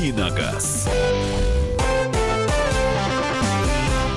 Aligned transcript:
«Давиногаз». 0.00 0.88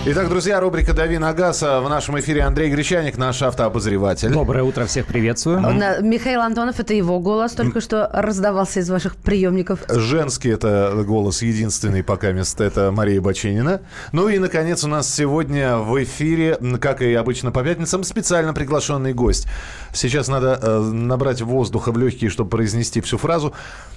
Итак, 0.05 0.27
друзья, 0.27 0.59
рубрика 0.59 0.91
«Дави 0.91 1.17
на 1.17 1.31
газ». 1.31 1.61
В 1.61 1.87
нашем 1.87 2.19
эфире 2.19 2.41
Андрей 2.41 2.69
Гречаник, 2.69 3.17
наш 3.17 3.41
автообозреватель. 3.41 4.33
Доброе 4.33 4.65
утро, 4.65 4.85
всех 4.85 5.05
приветствую. 5.05 5.61
Михаил 6.01 6.41
Антонов, 6.41 6.77
это 6.77 6.93
его 6.93 7.21
голос, 7.21 7.53
только 7.53 7.79
что 7.79 8.09
раздавался 8.11 8.81
из 8.81 8.89
ваших 8.89 9.15
приемников. 9.15 9.79
Женский 9.87 10.49
это 10.49 10.93
голос 11.07 11.41
единственный 11.41 12.03
пока 12.03 12.33
мест, 12.33 12.59
это 12.59 12.91
Мария 12.91 13.21
Баченина. 13.21 13.79
Ну 14.11 14.27
и, 14.27 14.39
наконец, 14.39 14.83
у 14.83 14.89
нас 14.89 15.07
сегодня 15.07 15.77
в 15.77 16.03
эфире, 16.03 16.57
как 16.81 17.01
и 17.01 17.13
обычно 17.13 17.51
по 17.51 17.63
пятницам, 17.63 18.03
специально 18.03 18.53
приглашенный 18.53 19.13
гость. 19.13 19.47
Сейчас 19.93 20.27
надо 20.27 20.59
э, 20.61 20.79
набрать 20.79 21.41
воздуха 21.41 21.93
в 21.93 21.97
легкие, 21.97 22.29
чтобы 22.29 22.49
произнести 22.49 22.99
всю 22.99 23.17
фразу. 23.17 23.53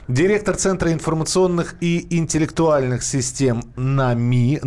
Директор 0.06 0.54
Центра 0.54 0.92
информационных 0.92 1.74
и 1.80 2.06
интеллектуальных 2.16 3.02
систем 3.02 3.64
НАМИ, 3.74 4.60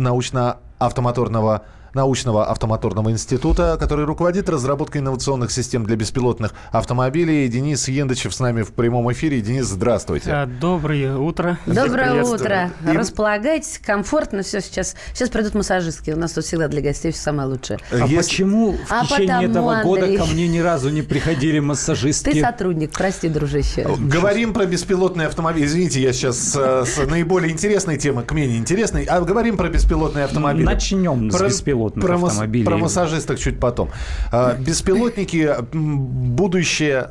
научно-автомоторного 0.80 1.62
научного 1.94 2.46
автомоторного 2.50 3.10
института, 3.10 3.76
который 3.78 4.04
руководит 4.04 4.48
разработкой 4.48 5.00
инновационных 5.00 5.50
систем 5.50 5.84
для 5.84 5.96
беспилотных 5.96 6.52
автомобилей. 6.72 7.48
Денис 7.48 7.88
Ендычев 7.88 8.34
с 8.34 8.40
нами 8.40 8.62
в 8.62 8.72
прямом 8.72 9.10
эфире. 9.12 9.40
Денис, 9.40 9.66
здравствуйте. 9.66 10.30
А, 10.32 10.46
Доброе 10.46 11.16
утро. 11.16 11.58
Доброе 11.66 12.22
утро. 12.24 12.70
И- 12.86 12.96
Располагайтесь, 12.96 13.80
комфортно 13.84 14.42
все 14.42 14.60
сейчас. 14.60 14.94
Сейчас 15.14 15.28
придут 15.30 15.54
массажистки. 15.54 16.10
У 16.10 16.16
нас 16.16 16.32
тут 16.32 16.44
всегда 16.44 16.68
для 16.68 16.80
гостей 16.82 17.12
все 17.12 17.20
самое 17.22 17.48
лучшее. 17.48 17.78
А 17.92 18.06
Есть- 18.06 18.28
почему 18.30 18.72
в 18.72 18.78
А 18.92 19.04
течение 19.06 19.48
потому, 19.48 19.70
этого 19.70 19.82
года 19.82 20.02
Андрей. 20.04 20.18
ко 20.18 20.24
мне 20.26 20.48
ни 20.48 20.58
разу 20.58 20.90
не 20.90 21.02
приходили 21.02 21.58
массажистки? 21.60 22.30
Ты 22.32 22.40
сотрудник, 22.40 22.90
прости, 22.92 23.28
дружище. 23.28 23.86
Говорим 23.98 24.52
про 24.52 24.66
беспилотные 24.66 25.26
автомобили. 25.28 25.66
Извините, 25.66 26.00
я 26.00 26.12
сейчас 26.12 26.36
с, 26.38 26.84
с 26.84 27.06
наиболее 27.06 27.52
интересной 27.52 27.96
темы 27.98 28.22
к 28.22 28.32
менее 28.32 28.58
интересной. 28.58 29.04
А 29.04 29.20
говорим 29.20 29.56
про 29.56 29.68
беспилотные 29.68 30.24
автомобили. 30.24 30.64
Начнем 30.64 31.30
с 31.30 31.36
Про- 31.36 31.46
беспилотных 31.88 32.04
про 32.06 32.14
автомобилей. 32.26 32.64
Про 32.64 32.76
массажисток 32.78 33.38
чуть 33.38 33.58
потом. 33.58 33.90
А, 34.32 34.54
Беспилотники, 34.54 35.48
будущее, 35.72 37.08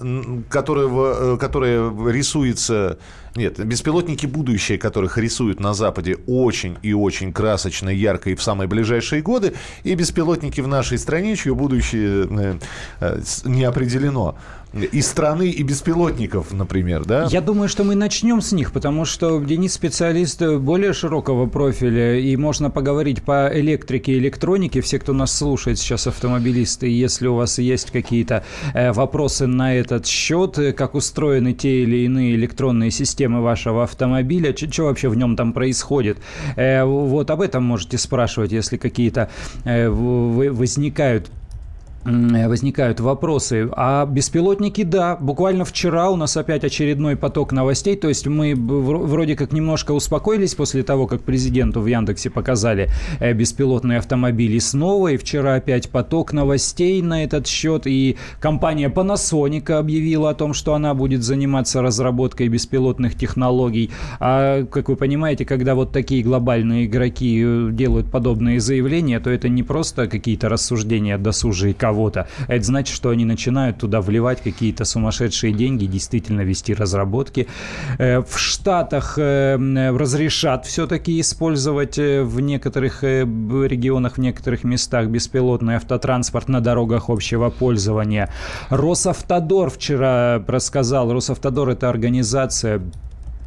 в- 0.88 1.34
э, 1.34 1.38
которые 1.38 1.92
рисуется... 2.12 2.98
Нет, 3.36 3.64
беспилотники 3.64 4.26
будущее, 4.26 4.78
которых 4.78 5.18
рисуют 5.18 5.60
на 5.60 5.74
Западе 5.74 6.18
очень 6.28 6.78
и 6.82 6.94
очень 6.94 7.32
красочно, 7.32 7.90
ярко 7.90 8.32
и 8.32 8.36
в 8.36 8.42
самые 8.42 8.68
ближайшие 8.68 9.22
годы, 9.22 9.54
и 9.84 9.94
беспилотники 9.94 10.62
в 10.62 10.68
нашей 10.68 10.98
стране, 10.98 11.36
чье 11.36 11.54
будущее 11.54 12.28
э, 12.30 12.56
э, 13.00 13.22
не 13.46 13.64
определено. 13.64 14.36
И 14.74 15.02
страны, 15.02 15.50
и 15.50 15.64
беспилотников, 15.64 16.54
например, 16.54 17.04
да? 17.04 17.28
Я 17.32 17.42
думаю, 17.42 17.70
что 17.70 17.84
мы 17.84 17.96
начнем 17.96 18.40
с 18.40 18.52
них, 18.52 18.72
потому 18.72 19.04
что 19.06 19.40
Денис 19.40 19.74
специалист 19.74 20.42
более 20.42 20.94
широкого 20.94 21.48
профиля, 21.48 22.20
и 22.20 22.36
можно 22.36 22.70
поговорить 22.70 23.24
по 23.24 23.50
электрике 23.52 24.18
электронике. 24.20 24.82
Все, 24.82 25.00
кто 25.00 25.14
нас 25.14 25.36
слушает 25.36 25.80
сейчас, 25.80 26.06
автомобилисты, 26.06 26.88
если 26.88 27.28
у 27.28 27.36
вас 27.36 27.58
есть 27.58 27.90
какие-то 27.90 28.44
э, 28.74 28.92
вопросы 28.92 29.48
на 29.48 29.76
этот 29.76 30.06
счет, 30.06 30.60
э, 30.60 30.72
как 30.72 30.94
устроены 30.94 31.54
те 31.54 31.82
или 31.84 32.06
иные 32.06 32.36
электронные 32.36 32.92
системы 32.92 33.42
вашего 33.42 33.84
автомобиля, 33.84 34.56
что 34.56 34.84
вообще 34.84 35.10
в 35.10 35.18
нем 35.18 35.36
там 35.36 35.52
происходит, 35.54 36.20
э, 36.56 36.84
вот 36.84 37.32
об 37.32 37.42
этом 37.42 37.64
можете 37.64 37.98
спрашивать, 37.98 38.52
если 38.52 38.78
какие-то 38.78 39.30
возникают 39.66 41.32
возникают 42.10 43.00
вопросы. 43.00 43.70
А 43.76 44.06
беспилотники, 44.06 44.84
да, 44.84 45.16
буквально 45.16 45.66
вчера 45.66 46.10
у 46.10 46.16
нас 46.16 46.36
опять 46.38 46.64
очередной 46.64 47.16
поток 47.16 47.52
новостей, 47.52 47.96
то 47.96 48.10
есть 48.10 48.28
мы 48.28 48.56
вроде 48.56 49.36
как 49.36 49.52
немножко 49.52 49.92
успокоились 49.92 50.56
после 50.56 50.84
того, 50.84 51.08
как 51.08 51.22
президенту 51.22 51.82
в 51.82 51.86
Яндексе 51.86 52.30
показали 52.30 52.90
э, 53.20 53.34
беспилотные 53.34 54.00
автомобили 54.00 54.60
снова, 54.60 55.10
и 55.10 55.18
вчера 55.18 55.56
опять 55.56 55.90
поток 55.90 56.34
новостей 56.34 57.02
на 57.02 57.24
этот 57.24 57.48
счет, 57.48 57.84
и 57.86 58.18
компания 58.40 58.90
Panasonic 58.90 59.72
объявила 59.72 60.32
о 60.32 60.34
том, 60.34 60.54
что 60.54 60.74
она 60.74 60.94
будет 60.94 61.24
заниматься 61.24 61.82
разработкой 61.82 62.48
беспилотных 62.48 63.16
технологий. 63.16 63.92
А, 64.20 64.66
как 64.66 64.90
вы 64.90 64.96
понимаете, 64.96 65.46
когда 65.46 65.76
вот 65.76 65.92
такие 65.92 66.24
глобальные 66.24 66.86
игроки 66.86 67.42
э, 67.44 67.70
делают 67.72 68.12
подобные 68.12 68.60
заявления, 68.60 69.20
то 69.20 69.30
это 69.30 69.50
не 69.50 69.64
просто 69.64 70.08
какие-то 70.08 70.50
рассуждения 70.50 71.18
досужие 71.18 71.74
кого-то. 72.00 72.28
Это 72.48 72.64
значит, 72.64 72.96
что 72.96 73.10
они 73.10 73.26
начинают 73.26 73.78
туда 73.78 74.00
вливать 74.02 74.42
какие-то 74.42 74.86
сумасшедшие 74.86 75.54
деньги, 75.54 75.86
действительно 75.86 76.42
вести 76.42 76.74
разработки. 76.74 77.48
Э, 77.98 78.22
В 78.22 78.38
Штатах 78.38 79.18
э, 79.18 79.58
разрешат 79.98 80.66
все-таки 80.66 81.20
использовать 81.20 82.00
э, 82.00 82.24
в 82.24 82.40
некоторых 82.40 83.04
регионах, 83.04 84.18
в 84.18 84.22
некоторых 84.22 84.64
местах 84.64 85.08
беспилотный 85.08 85.76
автотранспорт 85.76 86.50
на 86.50 86.62
дорогах 86.62 87.10
общего 87.10 87.50
пользования. 87.50 88.30
Росавтодор 88.70 89.70
вчера 89.70 90.42
рассказал. 90.48 91.12
Росавтодор– 91.14 91.70
это 91.76 91.90
организация 91.90 92.82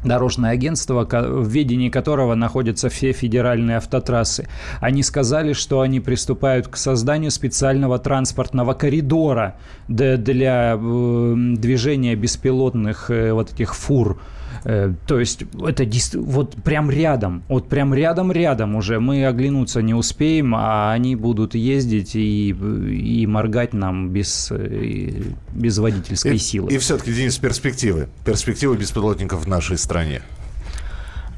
Дорожное 0.03 0.51
агентство, 0.51 1.05
в 1.05 1.47
ведении 1.47 1.89
которого 1.89 2.35
находятся 2.35 2.89
все 2.89 3.11
федеральные 3.13 3.77
автотрассы. 3.77 4.47
Они 4.79 5.03
сказали, 5.03 5.53
что 5.53 5.81
они 5.81 5.99
приступают 5.99 6.67
к 6.67 6.75
созданию 6.75 7.31
специального 7.31 7.99
транспортного 7.99 8.73
коридора 8.73 9.55
для 9.87 10.77
э, 10.77 11.35
движения 11.57 12.15
беспилотных 12.15 13.09
э, 13.09 13.33
вот 13.33 13.53
этих 13.53 13.75
фур. 13.75 14.19
Э, 14.65 14.93
То 15.07 15.19
есть 15.19 15.43
это 15.65 15.85
вот 16.19 16.55
прям 16.63 16.89
рядом, 16.89 17.43
вот 17.49 17.67
прям 17.69 17.93
рядом-рядом 17.93 18.75
уже 18.75 18.99
мы 18.99 19.25
оглянуться 19.25 19.81
не 19.81 19.93
успеем, 19.93 20.55
а 20.55 20.93
они 20.93 21.15
будут 21.15 21.55
ездить 21.55 22.15
и, 22.15 22.49
и 22.49 23.27
моргать 23.27 23.73
нам 23.73 24.09
без, 24.09 24.49
э, 24.51 25.21
без 25.53 25.77
водительской 25.77 26.35
И, 26.35 26.37
силы. 26.37 26.71
и 26.71 26.77
все-таки, 26.77 27.13
Денис, 27.13 27.37
перспективы. 27.37 28.07
Перспективы 28.25 28.77
беспилотников 28.77 29.45
в 29.45 29.47
нашей 29.47 29.77
стране. 29.77 30.21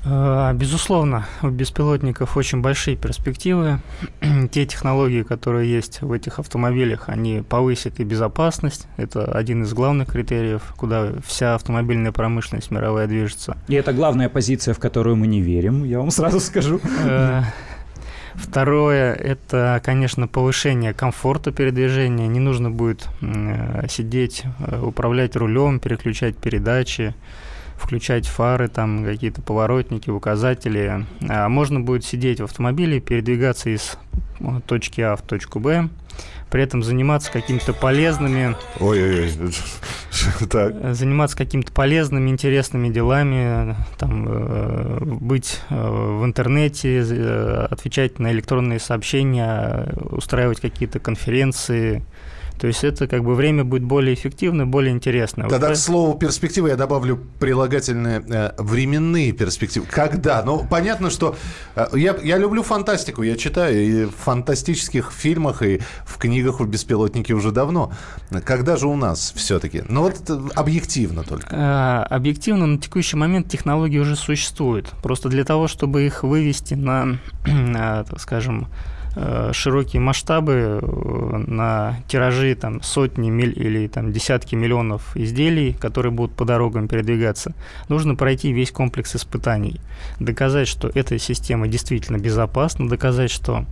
Э, 0.05 0.53
Безусловно, 0.53 1.25
у 1.41 1.49
беспилотников 1.49 2.37
очень 2.37 2.61
большие 2.61 2.95
перспективы. 2.95 3.79
Те 4.51 4.65
технологии, 4.65 5.23
которые 5.23 5.71
есть 5.71 6.01
в 6.01 6.11
этих 6.11 6.39
автомобилях, 6.39 7.09
они 7.09 7.41
повысят 7.41 7.99
и 7.99 8.03
безопасность. 8.03 8.87
Это 8.97 9.25
один 9.25 9.63
из 9.63 9.73
главных 9.73 10.09
критериев, 10.11 10.73
куда 10.77 11.13
вся 11.25 11.55
автомобильная 11.55 12.11
промышленность 12.11 12.71
мировая 12.71 13.07
движется. 13.07 13.57
И 13.67 13.75
это 13.75 13.93
главная 13.93 14.29
позиция, 14.29 14.73
в 14.73 14.79
которую 14.79 15.15
мы 15.15 15.27
не 15.27 15.41
верим, 15.41 15.83
я 15.83 15.99
вам 15.99 16.11
сразу 16.11 16.39
скажу. 16.39 16.79
Э, 17.03 17.41
Второе– 18.35 19.13
это, 19.13 19.79
конечно, 19.81 20.27
повышение 20.27 20.93
комфорта 20.93 21.53
передвижения. 21.53 22.27
Не 22.27 22.41
нужно 22.41 22.69
будет 22.69 23.07
э, 23.21 23.87
сидеть, 23.89 24.43
управлять 24.81 25.37
рулем, 25.37 25.79
переключать 25.79 26.35
передачи, 26.35 27.15
включать 27.77 28.27
фары, 28.27 28.67
там 28.67 29.03
какие-то 29.03 29.41
поворотники, 29.41 30.09
указатели. 30.09 31.05
А 31.27 31.49
можно 31.49 31.79
будет 31.79 32.05
сидеть 32.05 32.39
в 32.39 32.45
автомобиле, 32.45 32.99
передвигаться 32.99 33.69
из 33.69 33.97
точки 34.65 35.01
А 35.01 35.15
в 35.15 35.21
точку 35.21 35.59
Б, 35.59 35.89
при 36.49 36.63
этом 36.63 36.83
заниматься 36.83 37.31
какими-то 37.31 37.73
полезными 37.73 38.55
Ой-ой-ой. 38.79 39.31
Так. 40.49 40.95
заниматься 40.95 41.35
какими-то 41.35 41.73
полезными, 41.73 42.29
интересными 42.29 42.87
делами, 42.89 43.75
там, 43.97 44.25
э, 44.27 44.99
быть 45.03 45.59
э, 45.69 45.75
в 45.75 46.23
интернете, 46.23 47.03
э, 47.05 47.67
отвечать 47.69 48.19
на 48.19 48.31
электронные 48.31 48.79
сообщения, 48.79 49.91
устраивать 50.11 50.61
какие-то 50.61 50.99
конференции. 50.99 52.03
То 52.59 52.67
есть 52.67 52.83
это 52.83 53.07
как 53.07 53.23
бы 53.23 53.35
время 53.35 53.63
будет 53.63 53.83
более 53.83 54.13
эффективно, 54.13 54.65
более 54.65 54.93
интересно. 54.93 55.43
Вот 55.43 55.49
Тогда 55.49 55.67
про- 55.67 55.75
к 55.75 55.77
слову 55.77 56.17
перспективы 56.17 56.69
я 56.69 56.75
добавлю 56.75 57.19
прилагательные 57.39 58.23
э, 58.27 58.51
временные 58.57 59.31
перспективы. 59.33 59.85
Когда? 59.89 60.41
Ну, 60.43 60.65
понятно, 60.69 61.09
что 61.09 61.35
э, 61.75 61.87
я, 61.93 62.15
я 62.23 62.37
люблю 62.37 62.63
фантастику. 62.63 63.23
Я 63.23 63.35
читаю 63.35 63.75
и 63.83 64.05
в 64.05 64.11
фантастических 64.11 65.11
фильмах, 65.11 65.61
и 65.63 65.81
в 66.05 66.17
книгах 66.17 66.61
о 66.61 66.65
беспилотнике 66.65 67.33
уже 67.33 67.51
давно. 67.51 67.91
Когда 68.45 68.77
же 68.77 68.87
у 68.87 68.95
нас 68.95 69.33
все-таки? 69.35 69.83
Ну, 69.89 70.01
вот 70.03 70.29
э, 70.29 70.39
объективно 70.55 71.23
только. 71.23 71.55
Э, 71.55 72.15
Объективно, 72.15 72.65
на 72.65 72.77
текущий 72.77 73.17
момент 73.17 73.49
технологии 73.49 73.99
уже 73.99 74.15
существуют. 74.15 74.91
Просто 75.03 75.29
для 75.29 75.43
того, 75.43 75.67
чтобы 75.67 76.05
их 76.05 76.23
вывести 76.23 76.73
на, 76.75 77.19
э, 77.45 78.03
так 78.09 78.19
скажем, 78.19 78.67
широкие 79.53 80.01
масштабы, 80.01 80.79
э, 80.81 81.43
на 81.47 81.97
тиражи 82.07 82.55
там, 82.55 82.81
сотни 82.81 83.29
миль 83.29 83.53
или 83.55 83.87
там, 83.87 84.11
десятки 84.11 84.55
миллионов 84.55 85.15
изделий, 85.15 85.73
которые 85.73 86.11
будут 86.11 86.35
по 86.35 86.45
дорогам 86.45 86.87
передвигаться, 86.87 87.53
нужно 87.87 88.15
пройти 88.15 88.51
весь 88.51 88.71
комплекс 88.71 89.15
испытаний. 89.15 89.79
Доказать, 90.19 90.67
что 90.67 90.91
эта 90.93 91.17
система 91.17 91.67
действительно 91.67 92.17
безопасна, 92.17 92.89
доказать, 92.89 93.31
что 93.31 93.65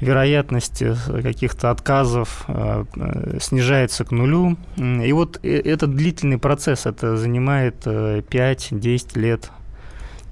вероятность 0.00 0.82
э, 0.82 0.94
каких-то 1.22 1.70
отказов 1.70 2.44
э, 2.48 2.84
э, 2.96 3.38
снижается 3.40 4.04
к 4.04 4.10
нулю. 4.10 4.56
И 4.76 5.12
вот 5.12 5.40
э, 5.42 5.58
этот 5.58 5.94
длительный 5.94 6.38
процесс, 6.38 6.86
это 6.86 7.16
занимает 7.16 7.82
э, 7.84 8.22
5-10 8.28 9.18
лет. 9.18 9.50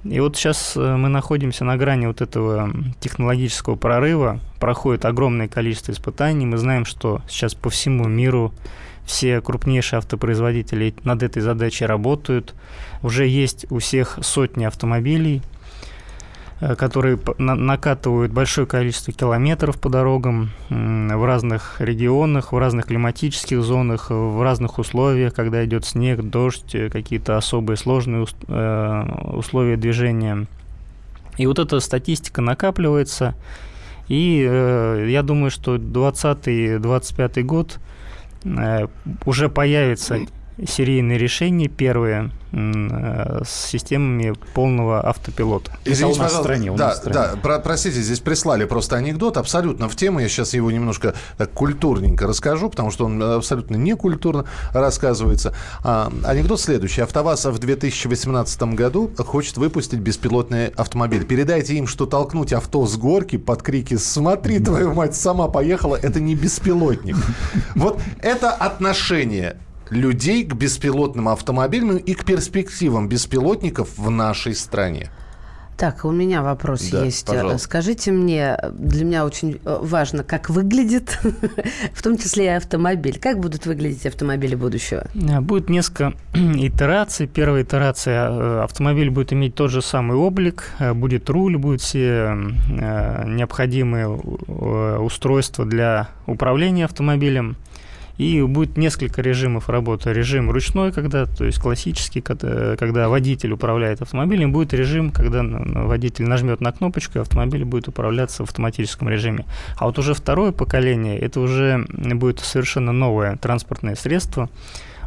И 0.03 0.19
вот 0.19 0.37
сейчас 0.37 0.77
э, 0.77 0.95
мы 0.95 1.09
находимся 1.09 1.65
на 1.65 1.75
грани 1.75 2.05
вот 2.05 2.21
этого 2.21 2.71
технологического 2.99 3.75
прорыва. 3.75 4.39
Проходит 4.59 5.05
огромное 5.05 5.47
количество 5.47 5.91
испытаний. 5.91 6.45
Мы 6.45 6.57
знаем, 6.57 6.85
что 6.85 7.21
сейчас 7.27 7.53
по 7.53 7.69
всему 7.69 8.07
миру 8.07 8.53
все 9.05 9.41
крупнейшие 9.41 9.97
автопроизводители 9.97 10.93
над 11.03 11.23
этой 11.23 11.41
задачей 11.41 11.85
работают. 11.85 12.53
Уже 13.01 13.27
есть 13.27 13.65
у 13.71 13.79
всех 13.79 14.19
сотни 14.21 14.65
автомобилей, 14.65 15.41
которые 16.59 17.17
накатывают 17.37 18.33
большое 18.33 18.67
количество 18.67 19.13
километров 19.13 19.79
по 19.79 19.89
дорогам 19.89 20.49
в 20.69 21.25
разных 21.25 21.79
регионах, 21.79 22.51
в 22.51 22.57
разных 22.57 22.87
климатических 22.87 23.61
зонах, 23.61 24.09
в 24.09 24.43
разных 24.43 24.77
условиях, 24.77 25.33
когда 25.33 25.63
идет 25.63 25.85
снег, 25.85 26.21
дождь, 26.21 26.75
э, 26.75 26.89
какие-то 26.89 27.37
особые 27.37 27.77
сложные 27.77 28.25
э, 28.47 29.03
условия 29.33 29.77
движения. 29.77 30.47
И 31.37 31.47
вот 31.47 31.59
эта 31.59 31.79
статистика 31.79 32.41
накапливается, 32.41 33.35
и 34.09 34.41
я 35.07 35.23
думаю, 35.23 35.51
что 35.51 35.77
2020-2025 35.77 37.43
год 37.43 37.79
уже 39.25 39.47
появится 39.47 40.19
серийные 40.67 41.17
решения 41.17 41.67
первые 41.67 42.31
э, 42.51 43.41
с 43.45 43.67
системами 43.67 44.33
полного 44.53 45.07
автопилота. 45.07 45.71
Извините, 45.85 46.19
пожалуйста, 46.19 46.43
стране, 46.43 46.71
да, 46.71 46.95
стране. 46.95 47.13
да, 47.13 47.39
про, 47.41 47.59
простите, 47.59 48.01
здесь 48.01 48.19
прислали 48.19 48.65
просто 48.65 48.97
анекдот 48.97 49.37
абсолютно 49.37 49.87
в 49.87 49.95
тему. 49.95 50.19
Я 50.19 50.29
сейчас 50.29 50.53
его 50.53 50.71
немножко 50.71 51.15
так 51.37 51.51
культурненько 51.51 52.27
расскажу, 52.27 52.69
потому 52.69 52.91
что 52.91 53.05
он 53.05 53.21
абсолютно 53.21 53.75
не 53.75 53.95
культурно 53.95 54.45
рассказывается. 54.73 55.53
А, 55.83 56.11
анекдот 56.25 56.59
следующий. 56.59 57.01
АвтоВАЗ 57.01 57.45
в 57.45 57.59
2018 57.59 58.61
году 58.73 59.11
хочет 59.17 59.57
выпустить 59.57 59.99
беспилотный 59.99 60.67
автомобиль. 60.67 61.25
Передайте 61.25 61.75
им, 61.75 61.87
что 61.87 62.05
толкнуть 62.05 62.53
авто 62.53 62.85
с 62.85 62.97
горки 62.97 63.37
под 63.37 63.61
крики 63.61 63.97
«Смотри, 63.97 64.59
твою 64.59 64.93
мать, 64.93 65.15
сама 65.15 65.47
поехала!» 65.47 65.95
Это 65.95 66.19
не 66.19 66.35
беспилотник. 66.35 67.15
Вот 67.75 68.01
это 68.21 68.51
отношение 68.51 69.57
людей 69.89 70.43
к 70.45 70.53
беспилотным 70.53 71.29
автомобилям 71.29 71.97
и 71.97 72.13
к 72.13 72.25
перспективам 72.25 73.07
беспилотников 73.09 73.97
в 73.97 74.09
нашей 74.09 74.55
стране. 74.55 75.09
Так, 75.79 76.03
у 76.03 76.11
меня 76.11 76.41
вопрос 76.41 76.89
да, 76.89 77.05
есть. 77.05 77.25
Пожалуйста. 77.25 77.57
Скажите 77.59 78.11
мне, 78.11 78.57
для 78.73 79.05
меня 79.05 79.25
очень 79.25 79.61
э, 79.63 79.77
важно, 79.81 80.25
как 80.25 80.49
выглядит, 80.49 81.17
в 81.93 82.03
том 82.03 82.17
числе 82.17 82.45
и 82.45 82.49
автомобиль. 82.49 83.17
Как 83.17 83.39
будут 83.39 83.65
выглядеть 83.65 84.05
автомобили 84.05 84.55
будущего? 84.55 85.07
Э, 85.15 85.39
будет 85.39 85.69
несколько 85.69 86.11
итераций. 86.33 87.27
Первая 87.27 87.63
итерация 87.63 88.29
э, 88.29 88.63
автомобиль 88.63 89.09
будет 89.09 89.31
иметь 89.31 89.55
тот 89.55 89.71
же 89.71 89.81
самый 89.81 90.17
облик, 90.17 90.65
будет 90.95 91.29
руль, 91.29 91.57
будут 91.57 91.79
все 91.79 92.35
необходимые 92.67 94.09
устройства 94.09 95.65
для 95.65 96.09
управления 96.27 96.85
автомобилем. 96.85 97.55
И 98.19 98.41
будет 98.41 98.75
несколько 98.75 99.21
режимов 99.21 99.69
работы. 99.69 100.11
Режим 100.11 100.51
ручной, 100.51 100.91
когда, 100.91 101.25
то 101.25 101.45
есть 101.45 101.57
классический, 101.57 102.19
когда, 102.19 102.75
когда 102.75 103.07
водитель 103.07 103.53
управляет 103.53 104.01
автомобилем, 104.01 104.51
будет 104.51 104.73
режим, 104.73 105.11
когда 105.11 105.41
водитель 105.41 106.25
нажмет 106.25 106.59
на 106.59 106.73
кнопочку, 106.73 107.17
и 107.17 107.21
автомобиль 107.21 107.63
будет 107.63 107.87
управляться 107.87 108.43
в 108.43 108.49
автоматическом 108.49 109.07
режиме. 109.07 109.45
А 109.77 109.85
вот 109.85 109.97
уже 109.99 110.13
второе 110.13 110.51
поколение, 110.51 111.17
это 111.17 111.39
уже 111.39 111.87
будет 111.87 112.41
совершенно 112.41 112.91
новое 112.91 113.37
транспортное 113.37 113.95
средство, 113.95 114.49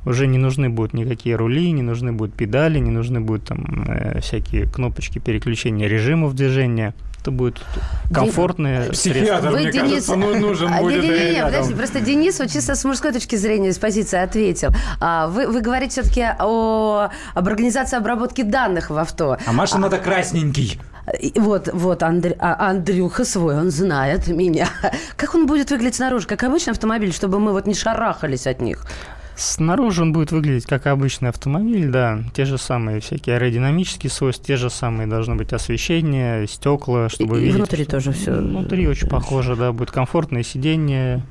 уже 0.06 0.26
не 0.26 0.38
нужны 0.38 0.70
будут 0.70 0.94
никакие 0.94 1.36
рули, 1.36 1.70
не 1.70 1.82
нужны 1.82 2.12
будут 2.12 2.34
педали, 2.34 2.78
не 2.78 2.90
нужны 2.90 3.20
будут 3.20 3.44
там 3.44 3.84
э, 3.88 4.20
всякие 4.20 4.64
кнопочки 4.64 5.18
переключения 5.18 5.86
режимов 5.86 6.34
движения 6.34 6.94
это 7.22 7.30
будет 7.30 7.60
комфортное 8.12 8.90
Психиатр, 8.90 9.50
Вы, 9.50 9.60
мне 9.60 9.72
Денис... 9.72 9.90
кажется, 9.90 10.16
ну, 10.16 10.38
нужен 10.38 10.72
а, 10.72 10.80
будет. 10.80 11.02
Не, 11.02 11.08
не, 11.08 11.34
не, 11.34 11.44
подожди, 11.44 11.74
просто 11.74 12.00
Денис 12.00 12.38
вот 12.40 12.50
чисто 12.50 12.74
с 12.74 12.84
мужской 12.84 13.12
точки 13.12 13.36
зрения, 13.36 13.72
с 13.72 13.78
позиции 13.78 14.18
ответил. 14.18 14.70
А, 15.00 15.28
вы, 15.28 15.46
вы 15.46 15.60
говорите 15.60 16.02
все-таки 16.02 16.26
о, 16.40 17.10
об 17.34 17.48
организации 17.48 17.96
обработки 17.96 18.42
данных 18.42 18.90
в 18.90 18.98
авто. 18.98 19.38
А 19.46 19.52
Маша 19.52 19.76
а, 19.76 19.78
надо 19.78 19.98
красненький. 19.98 20.80
Вот, 21.36 21.68
вот 21.72 22.02
Андр... 22.02 22.34
а, 22.38 22.70
Андрюха 22.70 23.24
свой, 23.24 23.56
он 23.56 23.70
знает 23.70 24.26
меня. 24.26 24.68
Как 25.16 25.34
он 25.34 25.46
будет 25.46 25.70
выглядеть 25.70 25.96
снаружи? 25.96 26.26
Как 26.26 26.42
обычный 26.42 26.72
автомобиль, 26.72 27.12
чтобы 27.12 27.38
мы 27.38 27.52
вот 27.52 27.66
не 27.66 27.74
шарахались 27.74 28.46
от 28.46 28.60
них? 28.60 28.84
Снаружи 29.36 30.02
он 30.02 30.12
будет 30.12 30.32
выглядеть 30.32 30.66
как 30.66 30.86
обычный 30.86 31.30
автомобиль, 31.30 31.90
да, 31.90 32.20
те 32.34 32.44
же 32.44 32.58
самые 32.58 33.00
всякие 33.00 33.36
аэродинамические 33.36 34.10
свойства, 34.10 34.44
те 34.44 34.56
же 34.56 34.70
самые 34.70 35.06
должно 35.06 35.36
быть 35.36 35.52
освещение, 35.52 36.46
стекла, 36.46 37.08
чтобы 37.08 37.38
и, 37.38 37.40
видеть. 37.40 37.54
И 37.54 37.56
внутри 37.56 37.84
тоже 37.84 38.12
все. 38.12 38.32
Внутри 38.32 38.86
очень 38.86 39.08
похоже, 39.08 39.56
да, 39.56 39.72
будет 39.72 39.90
комфортное 39.90 40.42
сиденье, 40.42 41.22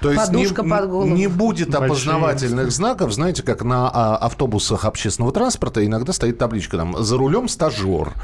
то 0.00 0.10
есть 0.10 0.26
Подушка 0.26 0.62
не, 0.62 0.70
под 0.70 0.88
голову. 0.88 1.14
не 1.14 1.26
будет 1.26 1.70
Большие. 1.70 1.86
опознавательных 1.86 2.70
знаков, 2.70 3.12
знаете, 3.12 3.42
как 3.42 3.62
на 3.62 3.90
а, 3.92 4.16
автобусах 4.16 4.84
общественного 4.84 5.32
транспорта 5.32 5.84
иногда 5.84 6.12
стоит 6.12 6.38
табличка 6.38 6.78
там 6.78 7.02
«За 7.02 7.18
рулем 7.18 7.48
стажер». 7.48 8.14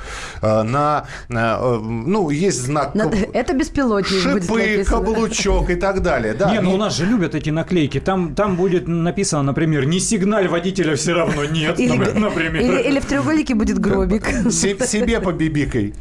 А, 0.40 0.62
на, 0.62 1.04
э, 1.28 1.78
ну, 1.78 2.30
есть 2.30 2.62
знак... 2.62 2.94
На, 2.94 3.02
это 3.04 3.52
беспилотник 3.52 4.22
Шипы, 4.22 4.84
каблучок 4.84 5.68
и 5.70 5.74
так 5.74 6.02
далее. 6.02 6.32
Да. 6.34 6.50
Не, 6.50 6.60
ну 6.60 6.74
у 6.74 6.78
нас 6.78 6.96
же 6.96 7.04
любят 7.04 7.34
эти 7.34 7.50
наклейки. 7.50 8.00
Там, 8.00 8.34
там 8.34 8.56
будет 8.56 8.88
написано, 8.88 9.35
например, 9.42 9.86
«Не 9.86 10.00
сигналь 10.00 10.48
водителя 10.48 10.96
все 10.96 11.12
равно 11.12 11.44
нет», 11.44 11.78
или, 11.78 11.96
например. 12.18 12.62
Или, 12.62 12.82
или 12.88 13.00
в 13.00 13.06
треугольнике 13.06 13.54
будет 13.54 13.78
гробик. 13.78 14.26
Себе 14.50 15.20
побибикой. 15.20 15.94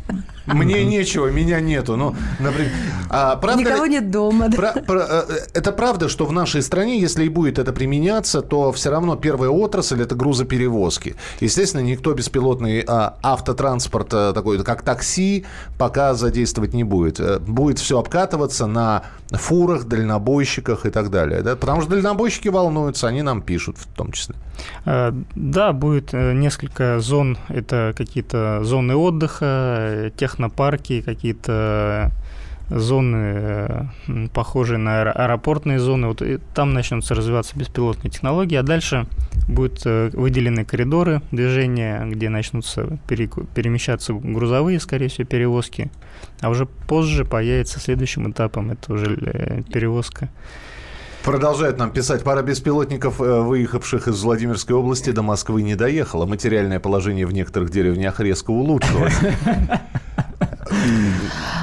Мне 0.45 0.85
нечего, 0.85 1.27
меня 1.27 1.59
нету. 1.59 1.95
Ну, 1.95 2.15
например, 2.39 2.71
а, 3.09 3.35
правда 3.35 3.61
Никого 3.61 3.85
ли, 3.85 3.91
нет 3.91 4.11
дома. 4.11 4.51
Про, 4.51 4.73
про, 4.73 4.99
э, 4.99 5.23
это 5.53 5.71
правда, 5.71 6.07
что 6.07 6.25
в 6.25 6.31
нашей 6.31 6.61
стране, 6.61 6.99
если 6.99 7.25
и 7.25 7.29
будет 7.29 7.57
это 7.57 7.73
применяться, 7.73 8.41
то 8.41 8.71
все 8.71 8.91
равно 8.91 9.15
первая 9.15 9.49
отрасль 9.49 10.01
это 10.01 10.15
грузоперевозки. 10.15 11.15
Естественно, 11.39 11.81
никто 11.81 12.13
беспилотный 12.13 12.83
а, 12.87 13.17
автотранспорт 13.23 14.09
а, 14.13 14.33
такой, 14.33 14.63
как 14.63 14.83
такси, 14.83 15.45
пока 15.77 16.13
задействовать 16.13 16.73
не 16.73 16.83
будет. 16.83 17.19
Э, 17.19 17.39
будет 17.39 17.79
все 17.79 17.97
обкатываться 17.97 18.67
на 18.67 19.03
фурах, 19.37 19.85
дальнобойщиках 19.85 20.85
и 20.85 20.89
так 20.89 21.09
далее. 21.09 21.41
Да? 21.41 21.55
Потому 21.55 21.81
что 21.81 21.91
дальнобойщики 21.91 22.49
волнуются, 22.49 23.07
они 23.07 23.21
нам 23.21 23.41
пишут 23.41 23.77
в 23.77 23.87
том 23.87 24.11
числе. 24.11 24.35
Да, 24.85 25.73
будет 25.73 26.13
несколько 26.13 26.99
зон, 26.99 27.37
это 27.49 27.93
какие-то 27.97 28.63
зоны 28.63 28.95
отдыха, 28.95 30.11
тех 30.17 30.35
технопарки, 30.35 31.01
какие-то 31.01 32.11
зоны, 32.69 33.17
э, 34.07 34.27
похожие 34.33 34.77
на 34.77 35.01
аэропортные 35.01 35.79
зоны. 35.79 36.07
Вот 36.07 36.21
там 36.53 36.73
начнутся 36.73 37.15
развиваться 37.15 37.57
беспилотные 37.57 38.11
технологии, 38.11 38.55
а 38.55 38.63
дальше 38.63 39.05
будут 39.47 39.81
э, 39.85 40.09
выделены 40.13 40.65
коридоры 40.65 41.21
движения, 41.31 42.05
где 42.05 42.29
начнутся 42.29 42.97
перемещаться 43.07 44.13
грузовые, 44.13 44.79
скорее 44.79 45.07
всего, 45.07 45.25
перевозки. 45.25 45.91
А 46.41 46.49
уже 46.49 46.65
позже 46.65 47.25
появится 47.25 47.79
следующим 47.79 48.31
этапом, 48.31 48.71
это 48.71 48.93
уже 48.93 49.15
э, 49.21 49.61
перевозка 49.71 50.29
Продолжают 51.23 51.79
нам 51.79 51.89
писать. 51.89 52.23
Пара 52.23 52.43
беспилотников, 52.43 53.17
выехавших 53.17 54.07
из 54.07 54.21
Владимирской 54.21 54.75
области, 54.75 55.09
до 55.09 55.23
Москвы 55.23 55.63
не 55.63 55.73
доехала. 55.73 56.27
Материальное 56.27 56.79
положение 56.79 57.25
в 57.25 57.33
некоторых 57.33 57.71
деревнях 57.71 58.19
резко 58.19 58.51
улучшилось. 58.51 59.15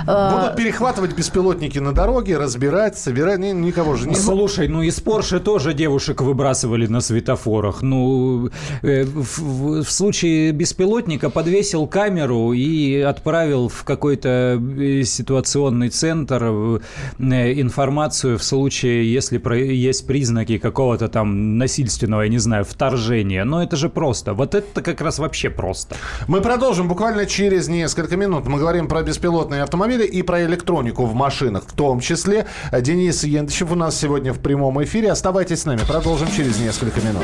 Будут 0.07 0.57
перехватывать 0.57 1.15
беспилотники 1.15 1.79
на 1.79 1.93
дороге, 1.93 2.37
разбирать, 2.37 2.99
собирать. 2.99 3.39
Никого 3.39 3.97
же 3.97 4.09
не... 4.09 4.15
Слушай, 4.15 4.69
ну 4.69 4.83
из 4.83 5.01
Порше 5.01 5.41
тоже 5.41 5.75
девушек 5.75 6.21
выбрасывали 6.21 6.87
на 6.87 7.01
светофорах. 7.01 7.83
Ну, 7.83 8.51
э, 8.83 9.05
в, 9.05 9.83
в 9.83 9.91
случае 9.91 10.53
беспилотника 10.53 11.31
подвесил 11.31 11.87
камеру 11.87 12.53
и 12.53 13.01
отправил 13.01 13.69
в 13.69 13.85
какой-то 13.85 14.61
э, 14.61 15.03
ситуационный 15.05 15.89
центр 15.89 16.45
э, 16.45 16.81
информацию 17.19 18.39
в 18.39 18.45
случае, 18.45 19.13
если 19.13 19.41
есть 19.73 20.07
признаки 20.07 20.59
какого-то 20.59 21.09
там 21.09 21.59
насильственного, 21.59 22.23
я 22.23 22.29
не 22.29 22.39
знаю, 22.39 22.65
вторжения. 22.65 23.45
Но 23.45 23.63
это 23.63 23.77
же 23.77 23.89
просто. 23.89 24.35
Вот 24.35 24.55
это 24.55 24.83
как 24.83 25.01
раз 25.01 25.19
вообще 25.19 25.51
просто. 25.51 25.97
Мы 26.27 26.41
продолжим 26.41 26.89
буквально 26.89 27.27
через 27.27 27.69
несколько 27.69 28.17
минут. 28.17 28.47
Мы 28.47 28.59
говорим 28.59 28.89
про 28.89 29.02
беспилотные 29.03 29.63
автомобили 29.63 30.05
и 30.05 30.23
про 30.23 30.43
электронику 30.45 31.05
в 31.07 31.15
машинах 31.15 31.65
в 31.67 31.73
том 31.75 32.01
числе. 32.01 32.47
Денис 32.73 33.25
Ендычев 33.25 33.71
у 33.71 33.75
нас 33.75 33.99
сегодня 33.99 34.33
в 34.33 34.41
прямом 34.41 34.83
эфире. 34.85 35.11
Оставайтесь 35.11 35.63
с 35.63 35.65
нами. 35.65 35.81
Продолжим 35.87 36.29
через 36.31 36.59
несколько 36.59 37.01
минут. 37.01 37.23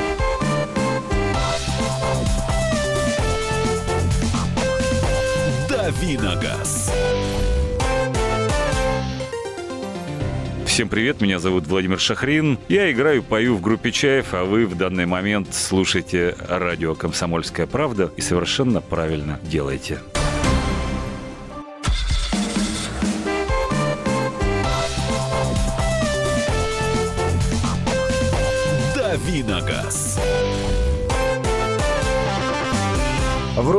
Давиногаз. 5.68 6.92
Всем 10.78 10.88
привет, 10.88 11.20
меня 11.20 11.40
зовут 11.40 11.66
Владимир 11.66 11.99
Шахрин. 11.99 12.56
Я 12.68 12.92
играю, 12.92 13.25
пою 13.25 13.56
в 13.56 13.61
группе 13.61 13.90
Чаев, 13.90 14.32
а 14.32 14.44
вы 14.44 14.64
в 14.64 14.76
данный 14.76 15.06
момент 15.06 15.52
слушаете 15.52 16.37
радио 16.49 16.94
«Комсомольская 16.94 17.66
правда» 17.66 18.12
и 18.16 18.20
совершенно 18.20 18.80
правильно 18.80 19.40
делаете. 19.42 19.99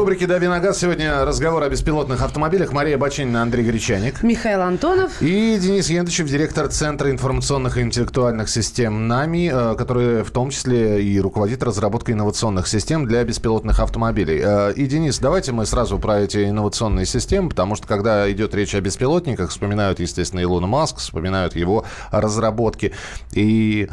Рубрике 0.09 0.25
«Дави 0.25 0.47
на 0.47 0.59
газ» 0.59 0.79
сегодня 0.79 1.23
разговор 1.23 1.61
о 1.61 1.69
беспилотных 1.69 2.23
автомобилях. 2.23 2.73
Мария 2.73 2.97
Бачинина, 2.97 3.43
Андрей 3.43 3.63
Гречаник. 3.63 4.23
Михаил 4.23 4.61
Антонов. 4.61 5.21
И 5.21 5.55
Денис 5.61 5.87
Ендычев, 5.87 6.25
директор 6.25 6.67
Центра 6.67 7.11
информационных 7.11 7.77
и 7.77 7.81
интеллектуальных 7.81 8.49
систем 8.49 9.07
НАМИ, 9.07 9.51
э, 9.53 9.75
который 9.77 10.23
в 10.23 10.31
том 10.31 10.49
числе 10.49 11.03
и 11.03 11.19
руководит 11.19 11.61
разработкой 11.61 12.15
инновационных 12.15 12.67
систем 12.67 13.05
для 13.05 13.23
беспилотных 13.23 13.79
автомобилей. 13.79 14.41
Э, 14.43 14.73
и, 14.73 14.87
Денис, 14.87 15.19
давайте 15.19 15.51
мы 15.51 15.67
сразу 15.67 15.99
про 15.99 16.21
эти 16.21 16.49
инновационные 16.49 17.05
системы, 17.05 17.49
потому 17.49 17.75
что 17.75 17.85
когда 17.85 18.31
идет 18.31 18.55
речь 18.55 18.73
о 18.73 18.81
беспилотниках, 18.81 19.51
вспоминают, 19.51 19.99
естественно, 19.99 20.41
Илона 20.41 20.65
Маск, 20.65 20.97
вспоминают 20.97 21.55
его 21.55 21.85
разработки. 22.09 22.93
И 23.33 23.87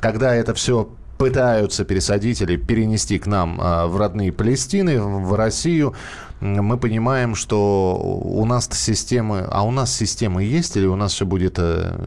когда 0.00 0.34
это 0.34 0.54
все 0.54 0.88
пытаются 1.18 1.84
пересадить 1.84 2.40
или 2.40 2.56
перенести 2.56 3.18
к 3.18 3.26
нам 3.26 3.58
а, 3.60 3.86
в 3.86 3.96
родные 3.96 4.32
Палестины, 4.32 5.00
в 5.00 5.34
Россию, 5.34 5.94
мы 6.40 6.78
понимаем, 6.78 7.34
что 7.34 7.96
у 7.96 8.44
нас 8.44 8.68
системы, 8.72 9.46
а 9.50 9.64
у 9.64 9.72
нас 9.72 9.94
системы 9.94 10.44
есть 10.44 10.76
или 10.76 10.86
у 10.86 10.94
нас 10.94 11.12
все 11.12 11.26
будет, 11.26 11.58
э, 11.58 12.06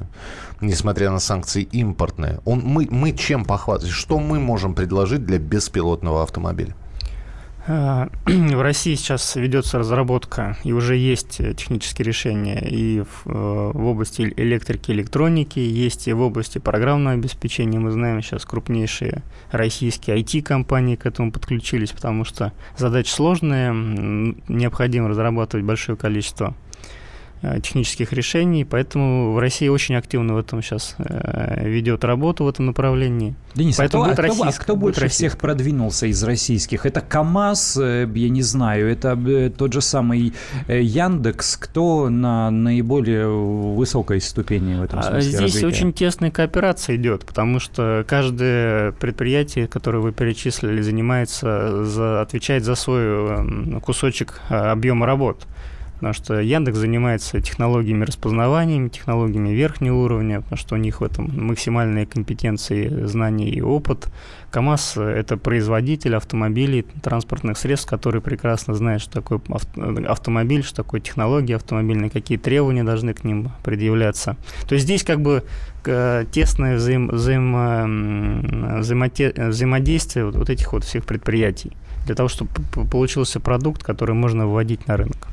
несмотря 0.62 1.12
на 1.12 1.20
санкции, 1.20 1.63
импортные? 1.63 2.39
Он, 2.46 2.62
мы, 2.63 2.88
мы 2.89 3.12
чем 3.12 3.44
похвастать? 3.44 3.89
Что 3.89 4.20
мы 4.20 4.39
можем 4.39 4.74
предложить 4.74 5.25
для 5.25 5.38
беспилотного 5.38 6.24
автомобиля? 6.24 6.75
Э, 7.68 8.08
в 8.25 8.62
России 8.62 8.96
сейчас 8.96 9.36
ведется 9.36 9.77
разработка, 9.77 10.58
и 10.63 10.74
уже 10.74 10.96
есть 10.96 11.38
технические 11.38 12.06
решения 12.06 12.60
и 12.60 13.01
в, 13.01 13.27
э, 13.27 13.72
в 13.74 13.86
области 13.86 14.34
электрики, 14.36 14.91
электроники, 14.91 15.60
есть 15.60 16.08
и 16.08 16.13
в 16.13 16.22
области 16.22 16.58
программного 16.58 17.15
обеспечения. 17.15 17.80
Мы 17.80 17.91
знаем 17.91 18.22
сейчас 18.22 18.46
крупнейшие 18.46 19.24
российские 19.51 20.22
IT-компании 20.22 20.96
к 20.96 21.06
этому 21.06 21.32
подключились, 21.32 21.91
потому 21.91 22.25
что 22.25 22.53
задача 22.77 23.13
сложная, 23.13 23.74
необходимо 23.74 25.10
разрабатывать 25.10 25.65
большое 25.65 25.98
количество 25.98 26.56
Э, 26.71 26.71
технических 27.41 28.13
решений, 28.13 28.63
поэтому 28.63 29.33
в 29.33 29.39
России 29.39 29.67
очень 29.67 29.95
активно 29.95 30.36
в 30.36 30.38
этом 30.38 30.62
сейчас 30.62 30.95
э, 31.00 31.67
ведет 31.67 32.03
работу 32.03 32.43
в 32.43 32.48
этом 32.48 32.67
направлении. 32.67 33.33
Денис, 33.55 33.79
а 33.79 33.81
поэтому 33.81 34.03
а 34.03 34.13
кто, 34.13 34.21
а 34.21 34.29
кто, 34.29 34.43
а 34.43 34.51
кто 34.51 34.75
больше 34.75 35.07
всех 35.07 35.38
продвинулся 35.38 36.05
из 36.05 36.24
российских? 36.24 36.86
Это 36.86 37.01
КАМАЗ, 37.01 37.77
э, 37.77 38.10
я 38.13 38.29
не 38.29 38.43
знаю, 38.43 38.88
это 38.91 39.51
тот 39.57 39.74
же 39.74 39.81
самый 39.81 40.33
Яндекс, 40.67 41.57
кто 41.57 42.10
на 42.10 42.51
наиболее 42.51 43.27
высокой 43.27 44.21
ступени 44.21 44.75
в 44.75 44.83
этом 44.83 45.00
а 45.00 45.03
смысле 45.03 45.21
Здесь 45.21 45.41
развития? 45.41 45.67
очень 45.67 45.93
тесная 45.93 46.29
кооперация 46.29 46.95
идет, 46.95 47.25
потому 47.25 47.60
что 47.60 48.05
каждое 48.07 48.91
предприятие, 48.93 49.67
которое 49.67 50.00
вы 50.00 50.12
перечислили, 50.12 50.81
занимается, 50.81 51.86
за, 51.86 52.21
отвечает 52.21 52.63
за 52.63 52.75
свой 52.75 53.79
кусочек 53.81 54.41
объема 54.50 55.07
работ. 55.07 55.48
Потому 56.01 56.15
что 56.15 56.39
Яндекс 56.41 56.79
занимается 56.79 57.39
технологиями 57.41 58.05
распознавания, 58.05 58.89
технологиями 58.89 59.50
верхнего 59.50 59.98
уровня, 59.98 60.41
потому 60.41 60.58
что 60.58 60.74
у 60.74 60.79
них 60.79 61.00
в 61.00 61.03
этом 61.03 61.29
максимальные 61.31 62.08
компетенции, 62.08 63.05
знания 63.05 63.51
и 63.51 63.62
опыт. 63.62 64.08
КАМАЗ– 64.51 64.98
это 64.98 65.38
производитель 65.38 66.15
автомобилей, 66.15 66.86
транспортных 67.01 67.58
средств, 67.58 67.89
который 67.89 68.22
прекрасно 68.22 68.74
знает, 68.75 69.01
что 69.01 69.13
такое 69.13 69.39
автомобиль, 70.08 70.63
что 70.63 70.75
такое 70.75 71.00
технологии 71.01 71.55
автомобильные, 71.55 72.10
какие 72.10 72.38
требования 72.38 72.84
должны 72.84 73.13
к 73.13 73.24
ним 73.24 73.51
предъявляться. 73.63 74.36
То 74.67 74.75
есть 74.75 74.86
здесь 74.86 75.03
как 75.03 75.22
бы 75.22 75.43
тесное 75.84 76.75
взаим, 76.75 77.08
взаим, 77.08 77.53
взаимодействие 78.81 80.25
вот, 80.25 80.36
вот 80.36 80.50
этих 80.50 80.74
вот 80.74 80.84
всех 80.84 81.05
предприятий 81.05 81.72
для 82.05 82.15
того, 82.15 82.29
чтобы 82.29 82.51
получился 82.91 83.39
продукт, 83.39 83.84
который 83.84 84.13
можно 84.15 84.46
выводить 84.48 84.88
на 84.88 84.98
рынок. 84.98 85.27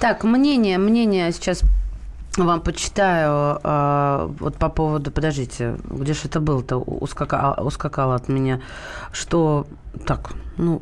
Так, 0.00 0.24
мнение, 0.24 0.76
мнение 0.78 1.32
сейчас 1.32 1.62
вам 2.36 2.60
почитаю 2.60 3.58
э, 3.62 4.28
вот 4.40 4.56
по 4.56 4.68
поводу, 4.68 5.10
подождите, 5.10 5.76
где 5.90 6.12
же 6.14 6.20
это 6.24 6.40
было-то, 6.40 6.76
ускакало, 6.76 7.54
ускакало 7.64 8.14
от 8.14 8.28
меня, 8.28 8.60
что, 9.12 9.66
так, 10.06 10.32
ну, 10.56 10.80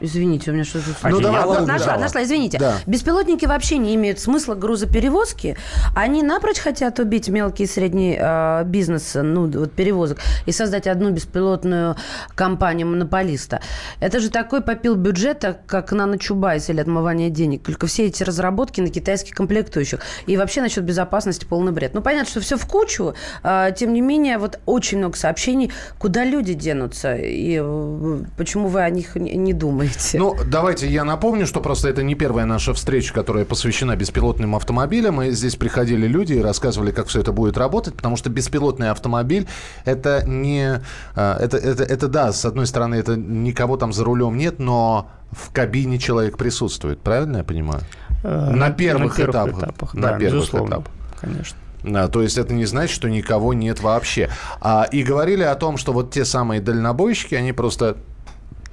Извините, 0.00 0.50
у 0.50 0.54
меня 0.54 0.64
что-то... 0.64 1.08
Ну, 1.08 1.20
давай, 1.20 1.44
вот, 1.44 1.66
нашла, 1.66 1.96
нашла, 1.96 2.24
извините. 2.24 2.58
Да. 2.58 2.76
Беспилотники 2.86 3.46
вообще 3.46 3.78
не 3.78 3.94
имеют 3.94 4.18
смысла 4.18 4.54
грузоперевозки. 4.54 5.56
Они 5.94 6.22
напрочь 6.22 6.58
хотят 6.58 6.98
убить 6.98 7.28
мелкий 7.28 7.64
и 7.64 7.66
средний 7.66 8.16
э, 8.18 8.64
бизнес, 8.64 9.12
ну, 9.14 9.48
вот 9.48 9.72
перевозок, 9.72 10.18
и 10.46 10.52
создать 10.52 10.86
одну 10.88 11.10
беспилотную 11.10 11.96
компанию 12.34 12.88
монополиста. 12.88 13.60
Это 14.00 14.18
же 14.18 14.30
такой 14.30 14.62
попил 14.62 14.96
бюджета, 14.96 15.58
как 15.66 15.92
на 15.92 16.18
Чубайс 16.18 16.68
или 16.70 16.80
отмывание 16.80 17.30
денег. 17.30 17.62
Только 17.62 17.86
все 17.86 18.06
эти 18.06 18.24
разработки 18.24 18.80
на 18.80 18.88
китайских 18.88 19.34
комплектующих. 19.34 20.00
И 20.26 20.36
вообще 20.36 20.60
насчет 20.60 20.84
безопасности 20.84 21.44
полный 21.44 21.72
бред. 21.72 21.94
Ну, 21.94 22.02
понятно, 22.02 22.28
что 22.28 22.40
все 22.40 22.56
в 22.56 22.66
кучу. 22.66 23.14
Э, 23.44 23.70
тем 23.76 23.92
не 23.92 24.00
менее, 24.00 24.38
вот 24.38 24.58
очень 24.66 24.98
много 24.98 25.16
сообщений, 25.16 25.70
куда 25.98 26.24
люди 26.24 26.54
денутся, 26.54 27.14
и 27.14 27.60
э, 27.62 28.18
почему 28.36 28.68
вы 28.68 28.82
о 28.82 28.90
них 28.90 29.14
не 29.14 29.52
думаете 29.52 29.83
думаете? 29.86 30.18
Ну, 30.18 30.36
давайте 30.44 30.88
я 30.88 31.04
напомню, 31.04 31.46
что 31.46 31.60
просто 31.60 31.88
это 31.88 32.02
не 32.02 32.14
первая 32.14 32.46
наша 32.46 32.74
встреча, 32.74 33.12
которая 33.12 33.44
посвящена 33.44 33.96
беспилотным 33.96 34.54
автомобилям. 34.56 35.22
И 35.22 35.30
здесь 35.30 35.56
приходили 35.56 36.06
люди 36.06 36.34
и 36.34 36.40
рассказывали, 36.40 36.90
как 36.90 37.08
все 37.08 37.20
это 37.20 37.32
будет 37.32 37.56
работать, 37.56 37.94
потому 37.94 38.16
что 38.16 38.30
беспилотный 38.30 38.90
автомобиль 38.90 39.46
это 39.84 40.24
не... 40.26 40.80
А, 41.14 41.38
это, 41.38 41.56
это, 41.56 41.82
это 41.84 42.08
да, 42.08 42.32
с 42.32 42.44
одной 42.44 42.66
стороны, 42.66 42.94
это 42.96 43.16
никого 43.16 43.76
там 43.76 43.92
за 43.92 44.04
рулем 44.04 44.36
нет, 44.36 44.58
но 44.58 45.10
в 45.30 45.52
кабине 45.52 45.98
человек 45.98 46.38
присутствует, 46.38 47.00
правильно 47.00 47.38
я 47.38 47.44
понимаю? 47.44 47.80
Э, 48.22 48.50
на, 48.50 48.56
на 48.56 48.70
первых, 48.70 49.16
первых 49.16 49.34
этапах. 49.34 49.58
этапах. 49.62 49.94
На 49.94 50.02
да, 50.02 50.18
первых 50.18 50.40
безусловно, 50.40 50.74
этапах. 50.74 50.92
Конечно. 51.20 51.58
Да, 51.84 52.08
то 52.08 52.22
есть 52.22 52.38
это 52.38 52.54
не 52.54 52.64
значит, 52.64 52.94
что 52.94 53.10
никого 53.10 53.52
нет 53.52 53.80
вообще. 53.80 54.30
А, 54.60 54.86
и 54.90 55.02
говорили 55.02 55.42
о 55.42 55.54
том, 55.54 55.76
что 55.76 55.92
вот 55.92 56.10
те 56.10 56.24
самые 56.24 56.62
дальнобойщики, 56.62 57.34
они 57.34 57.52
просто 57.52 57.98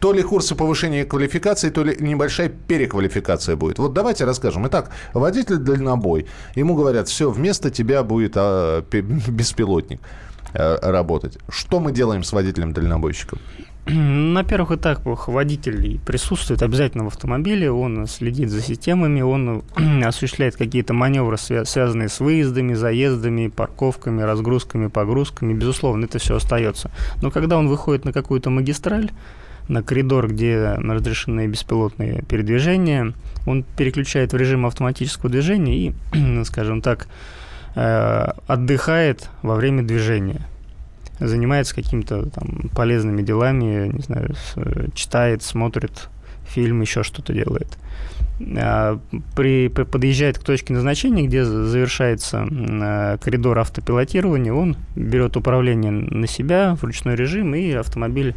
то 0.01 0.13
ли 0.13 0.23
курсы 0.23 0.55
повышения 0.55 1.05
квалификации, 1.05 1.69
то 1.69 1.83
ли 1.83 1.95
небольшая 1.99 2.49
переквалификация 2.49 3.55
будет. 3.55 3.77
Вот 3.77 3.93
давайте 3.93 4.25
расскажем. 4.25 4.65
Итак, 4.67 4.89
водитель 5.13 5.57
дальнобой. 5.57 6.25
Ему 6.55 6.75
говорят, 6.75 7.07
все, 7.07 7.29
вместо 7.29 7.69
тебя 7.69 8.01
будет 8.03 8.33
а, 8.35 8.83
беспилотник 8.91 10.01
а, 10.55 10.91
работать. 10.91 11.37
Что 11.49 11.79
мы 11.79 11.91
делаем 11.91 12.23
с 12.23 12.33
водителем-дальнобойщиком? 12.33 13.37
На 13.85 14.43
первых 14.43 14.71
этапах 14.71 15.27
водитель 15.27 15.99
присутствует 16.03 16.63
обязательно 16.63 17.03
в 17.03 17.07
автомобиле, 17.07 17.71
он 17.71 18.07
следит 18.07 18.49
за 18.49 18.61
системами, 18.61 19.21
он 19.21 19.63
осуществляет 20.03 20.55
какие-то 20.55 20.93
маневры, 20.93 21.37
связанные 21.37 22.09
с 22.09 22.19
выездами, 22.19 22.73
заездами, 22.73 23.49
парковками, 23.49 24.23
разгрузками, 24.23 24.87
погрузками. 24.87 25.53
Безусловно, 25.53 26.05
это 26.05 26.17
все 26.17 26.37
остается. 26.37 26.89
Но 27.21 27.29
когда 27.29 27.57
он 27.57 27.67
выходит 27.67 28.03
на 28.03 28.13
какую-то 28.13 28.49
магистраль, 28.49 29.11
на 29.71 29.81
коридор, 29.81 30.27
где 30.27 30.73
разрешены 30.77 31.47
беспилотные 31.47 32.23
передвижения, 32.23 33.13
он 33.47 33.63
переключает 33.63 34.33
в 34.33 34.37
режим 34.37 34.65
автоматического 34.65 35.29
движения 35.29 35.77
и, 35.77 36.43
скажем 36.45 36.81
так, 36.81 37.07
э, 37.75 38.27
отдыхает 38.47 39.29
во 39.41 39.55
время 39.55 39.83
движения 39.83 40.41
занимается 41.27 41.75
какими-то 41.75 42.31
там 42.31 42.69
полезными 42.75 43.21
делами, 43.21 43.91
не 43.93 44.01
знаю, 44.01 44.33
читает, 44.95 45.43
смотрит 45.43 46.09
фильм, 46.47 46.81
еще 46.81 47.03
что-то 47.03 47.33
делает. 47.33 47.77
А 48.57 48.99
при, 49.35 49.67
при, 49.67 49.83
подъезжает 49.83 50.39
к 50.39 50.43
точке 50.43 50.73
назначения, 50.73 51.27
где 51.27 51.45
завершается 51.45 52.47
э, 52.49 53.17
коридор 53.21 53.59
автопилотирования, 53.59 54.51
он 54.51 54.75
берет 54.95 55.37
управление 55.37 55.91
на 55.91 56.27
себя 56.27 56.75
в 56.75 56.83
ручной 56.83 57.15
режим, 57.15 57.53
и 57.53 57.71
автомобиль 57.71 58.33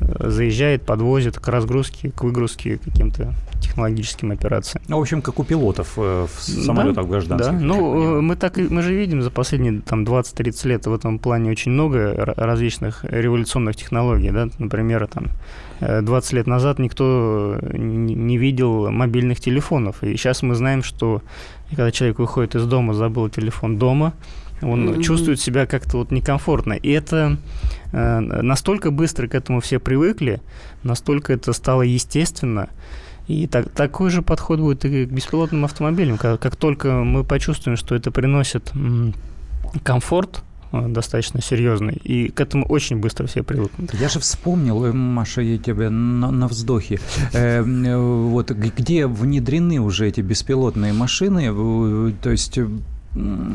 заезжает, 0.00 0.82
подвозит 0.82 1.38
к 1.38 1.48
разгрузке, 1.48 2.10
к 2.10 2.22
выгрузке, 2.22 2.78
каким-то 2.78 3.34
технологическим 3.60 4.30
операциям. 4.30 4.82
Ну, 4.88 4.98
в 4.98 5.00
общем, 5.00 5.22
как 5.22 5.38
у 5.38 5.44
пилотов 5.44 5.94
э, 5.96 6.26
в 6.26 6.40
самолетах 6.40 7.04
да, 7.04 7.10
гражданских. 7.10 7.52
Да, 7.52 7.64
ну, 7.64 8.22
мы, 8.22 8.36
так, 8.36 8.56
мы 8.56 8.82
же 8.82 8.94
видим 8.94 9.22
за 9.22 9.30
последние 9.30 9.80
там, 9.80 10.04
20-30 10.04 10.68
лет 10.68 10.86
в 10.86 10.94
этом 10.94 11.18
плане 11.18 11.50
очень 11.50 11.72
много 11.72 12.14
различных 12.36 13.04
революционных 13.04 13.76
технологий. 13.76 14.30
Да? 14.30 14.48
Например, 14.58 15.06
там, 15.08 15.28
20 15.80 16.32
э, 16.32 16.36
лет 16.36 16.46
назад 16.46 16.78
никто 16.78 17.58
не 17.72 18.38
видел 18.38 18.90
мобильных 18.90 19.40
телефонов. 19.40 20.02
И 20.02 20.16
сейчас 20.16 20.42
мы 20.42 20.54
знаем, 20.54 20.82
что 20.82 21.22
когда 21.70 21.90
человек 21.90 22.18
выходит 22.18 22.54
из 22.54 22.64
дома, 22.64 22.94
забыл 22.94 23.28
телефон 23.28 23.78
дома, 23.78 24.14
Он 24.62 24.88
mm-hmm. 24.88 25.02
чувствует 25.02 25.40
себя 25.40 25.66
как-то 25.66 25.98
вот 25.98 26.10
некомфортно. 26.10 26.72
И 26.72 26.90
это 26.90 27.38
э, 27.92 28.20
настолько 28.20 28.90
быстро 28.90 29.28
к 29.28 29.34
этому 29.34 29.60
все 29.60 29.78
привыкли, 29.78 30.40
настолько 30.82 31.32
это 31.32 31.52
стало 31.52 31.82
естественно. 31.82 32.68
И 33.28 33.46
так, 33.46 33.68
такой 33.70 34.10
же 34.10 34.22
подход 34.22 34.58
будет 34.58 34.84
и 34.86 35.04
к 35.04 35.10
беспилотным 35.10 35.64
автомобилям. 35.64 36.16
Как, 36.16 36.40
как 36.40 36.56
только 36.56 37.04
мы 37.04 37.24
почувствуем, 37.24 37.76
что 37.76 37.94
это 37.94 38.10
приносит 38.10 38.72
м, 38.74 39.14
комфорт, 39.82 40.42
э, 40.72 40.88
достаточно 40.88 41.42
серьезный, 41.42 41.94
и 41.94 42.30
к 42.30 42.40
этому 42.40 42.64
очень 42.64 42.96
быстро 42.96 43.26
все 43.26 43.42
привыкнут. 43.42 43.92
Я 43.94 44.08
же 44.08 44.18
вспомнил, 44.18 44.82
э, 44.86 44.92
Маша, 44.92 45.42
я 45.42 45.58
тебе 45.58 45.90
на, 45.90 46.30
на 46.30 46.48
вздохе, 46.48 47.00
э, 47.34 47.62
э, 47.62 47.96
вот 47.96 48.50
где 48.50 49.06
внедрены 49.06 49.78
уже 49.78 50.08
эти 50.08 50.22
беспилотные 50.22 50.94
машины, 50.94 51.52
то 52.22 52.30
есть 52.30 52.56
э, 52.56 52.66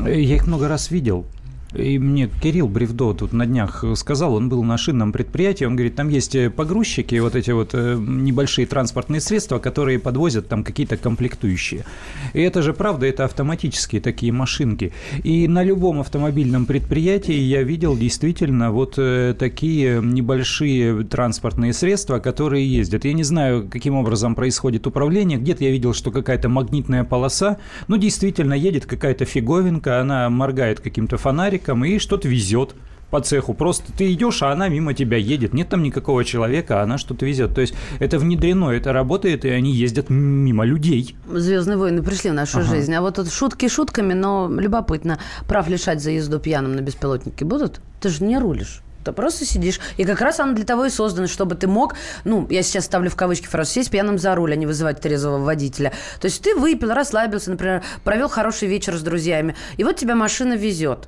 я 0.06 0.36
их 0.36 0.48
много 0.48 0.68
раз 0.68 0.92
видел, 0.92 1.26
и 1.76 1.98
мне 2.00 2.30
Кирилл 2.42 2.68
Бревдо 2.68 3.14
тут 3.14 3.34
на 3.34 3.46
днях 3.46 3.84
сказал, 3.96 4.36
он 4.36 4.50
был 4.50 4.64
на 4.64 4.78
шинном 4.78 5.12
предприятии, 5.12 5.66
он 5.66 5.76
говорит, 5.76 5.96
там 5.96 6.10
есть 6.10 6.36
э, 6.36 6.50
погрузчики, 6.50 7.16
вот 7.16 7.36
эти 7.36 7.52
вот 7.52 7.72
э, 7.74 7.96
небольшие 7.98 8.66
транспортные 8.68 9.22
средства, 9.22 9.60
которые 9.60 10.00
подвозят 10.00 10.48
там 10.48 10.64
какие-то 10.64 10.98
комплектующие. 10.98 11.86
И 12.34 12.42
это 12.42 12.62
же 12.62 12.74
правда, 12.74 13.06
это 13.06 13.26
автоматические 13.26 14.02
такие 14.02 14.32
машинки. 14.32 14.94
И 15.24 15.48
на 15.48 15.64
любом 15.64 16.00
автомобильном 16.00 16.66
предприятии 16.66 17.34
я 17.34 17.64
видел 17.64 17.98
действительно 17.98 18.72
вот 18.72 18.96
э, 18.98 19.36
такие 19.38 20.02
небольшие 20.02 21.04
транспортные 21.04 21.74
средства, 21.74 22.20
которые 22.20 22.72
ездят. 22.72 23.06
Я 23.06 23.14
не 23.14 23.24
знаю, 23.24 23.68
каким 23.70 23.96
образом 23.96 24.36
происходит 24.36 24.88
управление. 24.88 25.38
Где-то 25.38 25.64
я 25.64 25.72
видел, 25.72 25.94
что 25.94 26.12
какая-то 26.12 26.50
магнитная 26.50 27.04
полоса, 27.04 27.58
ну, 27.88 27.98
действительно, 27.98 28.54
едет 28.54 28.86
какая-то 28.86 29.26
фиговинка, 29.26 30.02
она 30.02 30.30
моргает 30.30 30.80
каким-то 30.80 31.18
фонариком, 31.18 31.63
человеком 31.64 31.86
и 31.86 32.00
что-то 32.00 32.28
везет 32.28 32.76
по 33.10 33.22
цеху. 33.22 33.54
Просто 33.54 33.92
ты 33.96 34.12
идешь, 34.12 34.42
а 34.42 34.52
она 34.52 34.70
мимо 34.70 34.94
тебя 34.94 35.18
едет. 35.18 35.54
Нет 35.54 35.70
там 35.70 35.84
никакого 35.84 36.26
человека, 36.26 36.80
а 36.80 36.84
она 36.84 36.98
что-то 36.98 37.26
везет. 37.26 37.54
То 37.54 37.62
есть 37.62 37.76
это 38.00 38.18
внедрено, 38.18 38.72
это 38.72 38.92
работает, 38.92 39.46
и 39.46 39.50
они 39.50 39.72
ездят 39.72 40.10
мимо 40.10 40.66
людей. 40.66 41.16
Звездные 41.32 41.78
войны 41.78 42.02
пришли 42.02 42.32
в 42.32 42.34
нашу 42.34 42.60
ага. 42.60 42.70
жизнь. 42.70 42.94
А 42.94 43.02
вот 43.02 43.16
тут 43.16 43.32
шутки 43.32 43.68
шутками, 43.68 44.14
но 44.14 44.50
любопытно. 44.50 45.20
Прав 45.48 45.70
лишать 45.70 46.02
за 46.02 46.12
езду 46.12 46.40
пьяным 46.40 46.76
на 46.76 46.82
беспилотнике 46.82 47.46
будут? 47.46 47.82
Ты 48.02 48.10
же 48.10 48.24
не 48.24 48.40
рулишь. 48.40 48.82
Ты 49.04 49.12
просто 49.12 49.46
сидишь. 49.46 49.80
И 49.98 50.06
как 50.06 50.22
раз 50.22 50.40
она 50.40 50.54
для 50.54 50.66
того 50.66 50.86
и 50.86 50.90
создана, 50.90 51.28
чтобы 51.28 51.56
ты 51.56 51.68
мог, 51.68 51.96
ну, 52.24 52.48
я 52.50 52.64
сейчас 52.64 52.86
ставлю 52.86 53.10
в 53.10 53.16
кавычки 53.16 53.48
фразу, 53.48 53.72
сесть 53.72 53.92
пьяным 53.92 54.18
за 54.18 54.34
руль, 54.34 54.54
а 54.54 54.56
не 54.56 54.66
вызывать 54.66 55.02
трезвого 55.02 55.38
водителя. 55.44 55.92
То 56.20 56.26
есть 56.26 56.42
ты 56.42 56.56
выпил, 56.56 56.92
расслабился, 56.94 57.52
например, 57.52 57.84
провел 58.04 58.30
хороший 58.30 58.70
вечер 58.70 58.96
с 58.98 59.02
друзьями, 59.02 59.56
и 59.78 59.84
вот 59.84 59.98
тебя 59.98 60.16
машина 60.16 60.54
везет. 60.54 61.08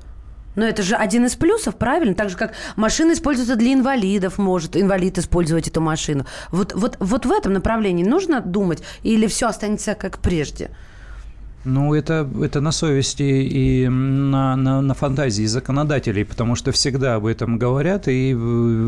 Но 0.56 0.64
это 0.64 0.82
же 0.82 0.96
один 0.96 1.26
из 1.26 1.36
плюсов, 1.36 1.76
правильно? 1.76 2.14
Так 2.14 2.30
же, 2.30 2.36
как 2.36 2.54
машина 2.74 3.12
используется 3.12 3.56
для 3.56 3.72
инвалидов, 3.72 4.38
может 4.38 4.76
инвалид 4.76 5.18
использовать 5.18 5.68
эту 5.68 5.80
машину. 5.80 6.26
Вот, 6.50 6.72
вот, 6.74 6.96
вот 6.98 7.26
в 7.26 7.30
этом 7.30 7.52
направлении 7.52 8.04
нужно 8.04 8.40
думать 8.40 8.82
или 9.02 9.26
все 9.26 9.46
останется 9.46 9.94
как 9.94 10.18
прежде? 10.18 10.70
Ну, 11.66 11.94
это, 11.94 12.28
это 12.42 12.60
на 12.60 12.70
совести 12.70 13.24
и 13.24 13.88
на, 13.88 14.54
на, 14.54 14.80
на 14.80 14.94
фантазии 14.94 15.44
законодателей, 15.46 16.24
потому 16.24 16.54
что 16.54 16.70
всегда 16.70 17.16
об 17.16 17.26
этом 17.26 17.58
говорят, 17.58 18.06
и 18.06 18.32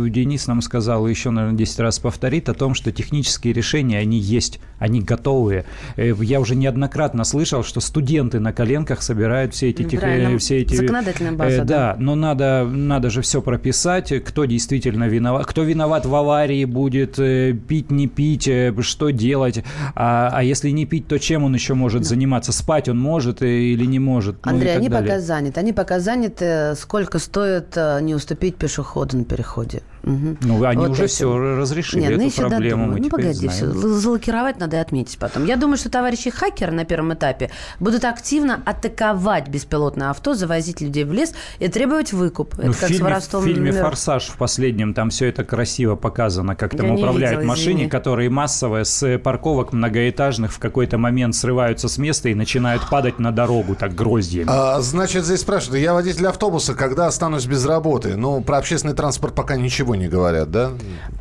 Денис 0.09 0.47
нам 0.47 0.63
сказал, 0.63 1.09
еще, 1.09 1.31
наверное, 1.31 1.59
10 1.59 1.81
раз 1.81 1.99
повторит, 1.99 2.49
о 2.49 2.55
том, 2.55 2.75
что 2.75 2.93
технические 2.93 3.53
решения, 3.53 3.99
они 3.99 4.19
есть, 4.19 4.61
они 4.79 5.01
готовые. 5.01 5.65
Э, 5.97 6.15
я 6.21 6.39
уже 6.39 6.55
неоднократно 6.55 7.25
слышал, 7.25 7.65
что 7.65 7.81
студенты 7.81 8.39
на 8.39 8.53
коленках 8.53 9.03
собирают 9.03 9.55
все 9.55 9.71
эти... 9.71 9.83
Тех, 9.83 10.01
все 10.39 10.59
эти 10.59 10.77
Законодательная 10.77 11.33
база, 11.33 11.63
э, 11.63 11.65
да. 11.65 11.65
Да, 11.65 11.97
но 11.99 12.15
надо, 12.15 12.65
надо 12.71 13.11
же 13.11 13.23
все 13.23 13.43
прописать, 13.43 14.13
кто 14.25 14.45
действительно 14.45 15.09
виноват, 15.09 15.47
кто 15.47 15.65
виноват 15.65 16.07
в 16.07 16.15
аварии 16.15 16.65
будет, 16.65 17.19
э, 17.19 17.55
пить, 17.55 17.91
не 17.91 18.07
пить, 18.07 18.47
э, 18.47 18.73
что 18.83 19.11
делать, 19.11 19.65
а, 19.97 20.31
а 20.33 20.45
если 20.45 20.71
не 20.71 20.87
пить, 20.87 21.09
то 21.09 21.19
чем 21.19 21.43
он 21.43 21.55
еще 21.55 21.75
может 21.75 22.03
да. 22.03 22.09
заниматься? 22.09 22.53
Спать 22.69 22.89
он 22.89 22.99
может 22.99 23.41
или 23.41 23.87
не 23.87 23.99
может. 23.99 24.45
Ну, 24.45 24.53
Андрей, 24.53 24.77
они 24.77 24.91
далее. 24.91 25.09
пока 25.09 25.21
заняты. 25.21 25.61
Они 25.61 25.73
пока 25.73 26.01
заняты, 26.01 26.75
сколько 26.77 27.19
стоит 27.19 27.69
э, 27.77 28.01
не 28.03 28.15
уступить 28.15 28.57
пешеходу 28.57 29.17
на 29.17 29.25
переходе. 29.25 29.81
Угу. 30.09 30.37
Ну, 30.41 30.65
они 30.65 30.81
вот 30.81 30.91
уже 30.91 31.05
этим. 31.05 31.15
все 31.15 31.39
разрешили 31.39 32.01
Нет, 32.01 32.17
ну, 32.17 32.27
эту 32.27 32.49
проблему. 32.49 32.87
Мы 32.87 33.01
ну, 33.01 33.11
погоди, 33.11 33.49
знаем. 33.49 33.53
все. 33.53 33.73
Залокировать 33.73 34.59
надо 34.59 34.77
и 34.77 34.81
отметить 34.81 35.19
потом. 35.19 35.45
Я 35.45 35.57
думаю, 35.57 35.77
что 35.77 35.91
товарищи 35.91 36.31
хакеры 36.31 36.73
на 36.73 36.85
первом 36.85 37.13
этапе 37.13 37.51
будут 37.79 38.05
активно 38.05 38.63
атаковать 38.65 39.49
беспилотное 39.49 40.11
авто, 40.11 40.35
завозить 40.35 40.81
людей 40.81 41.05
в 41.05 41.13
лес 41.13 41.35
и 41.59 41.69
требовать 41.69 42.13
выкуп. 42.13 42.57
Ну, 42.57 42.65
это 42.65 42.73
в 42.73 42.81
как 42.81 42.89
фильме, 42.89 42.99
с 42.99 43.03
воровством. 43.03 43.43
В 43.43 43.47
фильме. 43.47 43.73
«Форсаж» 43.73 44.29
в 44.29 44.37
последнем 44.37 44.95
там 44.95 45.11
все 45.11 45.27
это 45.27 45.45
красиво 45.45 45.95
показано, 45.95 46.57
как 46.57 46.75
там 46.77 46.87
Я 46.87 46.95
управляют 46.95 47.45
машине, 47.45 47.89
которые 47.89 48.31
массово 48.31 48.85
с 48.85 49.19
парковок 49.19 49.73
многоэтажных 49.73 50.53
в 50.53 50.59
какой-то 50.59 50.97
момент 50.97 51.35
срываются 51.35 51.89
с 51.89 51.99
места 51.99 52.31
и 52.31 52.35
начинают 52.35 52.89
падать 52.89 53.19
на 53.19 53.31
дорогу 53.31 53.75
так 53.75 53.95
гроздьями. 53.95 54.49
А, 54.51 54.81
значит, 54.81 55.25
здесь 55.25 55.41
спрашивают, 55.41 55.83
я 55.83 55.93
водитель 55.93 56.27
автобуса, 56.27 56.75
когда 56.75 57.07
останусь 57.07 57.47
без 57.47 57.67
работы? 57.67 58.17
Ну, 58.17 58.41
про 58.41 58.59
общественный 58.59 58.95
транспорт 58.95 59.35
пока 59.35 59.57
ничего 59.57 59.95
не 59.99 60.09
говорят, 60.09 60.51
да? 60.51 60.73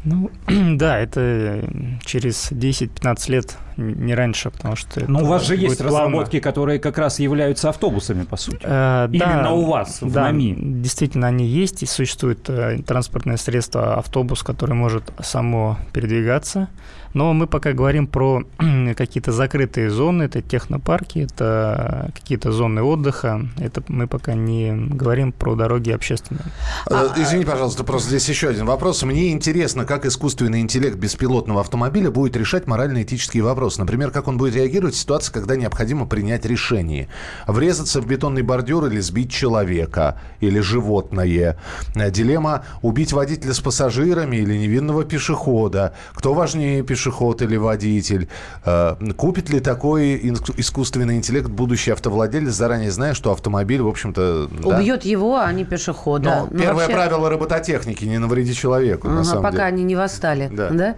Ну, 0.04 0.30
да, 0.78 1.00
это 1.00 1.68
через 2.06 2.52
10-15 2.52 3.32
лет, 3.32 3.58
не 3.78 4.16
раньше, 4.16 4.50
потому 4.50 4.76
что... 4.76 5.10
Но 5.10 5.22
у 5.24 5.26
вас 5.26 5.46
же 5.46 5.56
есть 5.56 5.78
плавно. 5.78 6.00
разработки, 6.00 6.40
которые 6.40 6.80
как 6.80 6.98
раз 6.98 7.20
являются 7.20 7.70
автобусами, 7.70 8.24
по 8.24 8.36
сути. 8.36 8.60
А, 8.64 9.08
Именно 9.08 9.44
да, 9.44 9.52
у 9.54 9.66
вас, 9.66 10.02
в 10.02 10.12
да, 10.12 10.24
НАМИ. 10.24 10.56
действительно, 10.58 11.28
они 11.28 11.46
есть, 11.46 11.84
и 11.84 11.86
существует 11.86 12.50
э, 12.50 12.80
транспортное 12.86 13.38
средство, 13.38 13.96
автобус, 13.96 14.44
который 14.44 14.76
может 14.76 15.04
само 15.22 15.78
передвигаться. 15.94 16.70
Но 17.14 17.34
мы 17.34 17.48
пока 17.48 17.74
говорим 17.74 18.06
про 18.06 18.44
какие-то 18.96 19.32
закрытые 19.32 19.90
зоны, 19.90 20.24
это 20.24 20.42
технопарки, 20.42 21.20
это 21.20 22.12
какие-то 22.14 22.52
зоны 22.52 22.84
отдыха. 22.84 23.48
Это 23.58 23.82
мы 23.88 24.08
пока 24.08 24.34
не 24.34 24.72
говорим 24.72 25.32
про 25.32 25.56
дороги 25.56 25.90
общественные. 25.92 26.46
А, 26.86 27.14
Извини, 27.18 27.44
пожалуйста, 27.44 27.84
просто 27.84 28.10
здесь 28.10 28.30
еще 28.30 28.50
один 28.50 28.66
вопрос. 28.66 29.02
Мне 29.04 29.32
интересно, 29.32 29.86
как 29.86 30.06
искусственный 30.06 30.62
интеллект 30.62 30.98
беспилотного 30.98 31.62
автомобиля 31.62 32.12
будет 32.12 32.36
решать 32.36 32.68
морально-этические 32.68 33.44
вопросы. 33.44 33.67
Например, 33.78 34.12
как 34.12 34.28
он 34.28 34.38
будет 34.38 34.56
реагировать 34.56 34.96
в 34.96 35.00
ситуации, 35.00 35.32
когда 35.32 35.56
необходимо 35.56 36.06
принять 36.06 36.46
решение. 36.46 37.10
Врезаться 37.48 38.02
в 38.02 38.08
бетонный 38.08 38.42
бордюр 38.42 38.86
или 38.86 39.00
сбить 39.00 39.32
человека, 39.32 40.20
или 40.40 40.60
животное. 40.60 41.58
Дилемма 41.96 42.64
убить 42.82 43.14
водителя 43.14 43.54
с 43.54 43.60
пассажирами 43.60 44.38
или 44.38 44.58
невинного 44.58 45.04
пешехода. 45.04 45.94
Кто 46.14 46.34
важнее, 46.34 46.84
пешеход 46.84 47.42
или 47.42 47.58
водитель. 47.58 48.30
Э, 48.66 48.96
купит 49.18 49.50
ли 49.50 49.60
такой 49.60 50.16
искусственный 50.58 51.16
интеллект 51.16 51.50
будущий 51.50 51.92
автовладелец, 51.92 52.54
заранее 52.54 52.92
зная, 52.92 53.14
что 53.14 53.32
автомобиль, 53.32 53.82
в 53.82 53.88
общем-то... 53.88 54.50
Убьет 54.64 55.04
да? 55.04 55.10
его, 55.10 55.38
а 55.38 55.52
не 55.52 55.66
пешехода. 55.66 56.30
Но 56.30 56.48
ну, 56.52 56.60
первое 56.60 56.76
вообще... 56.76 56.94
правило 56.94 57.30
робототехники– 57.30 58.06
не 58.06 58.20
навреди 58.20 58.54
человеку, 58.54 59.08
ага, 59.08 59.18
на 59.18 59.24
самом 59.24 59.44
пока 59.44 59.52
деле. 59.52 59.64
они 59.64 59.84
не 59.84 59.96
восстали. 59.96 60.50
Да. 60.52 60.70
да? 60.70 60.96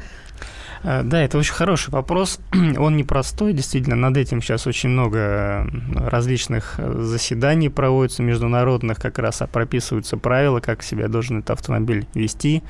Э, 0.84 1.02
да, 1.04 1.22
это 1.22 1.38
очень 1.38 1.54
хороший 1.54 1.92
вопрос. 1.92 2.39
Он 2.78 2.98
непростой, 2.98 3.54
действительно. 3.54 3.96
Над 3.96 4.18
этим 4.18 4.42
сейчас 4.42 4.68
очень 4.68 4.89
много 4.89 5.68
различных 5.96 6.76
заседаний 6.78 7.70
проводится 7.70 8.24
международных, 8.24 9.00
как 9.00 9.20
раз 9.20 9.42
а 9.42 9.48
прописываются 9.48 10.18
правила, 10.18 10.60
как 10.60 10.84
себя 10.84 11.08
должен 11.08 11.39
этот 11.39 11.52
автомобиль 11.52 12.08
вести. 12.13 12.63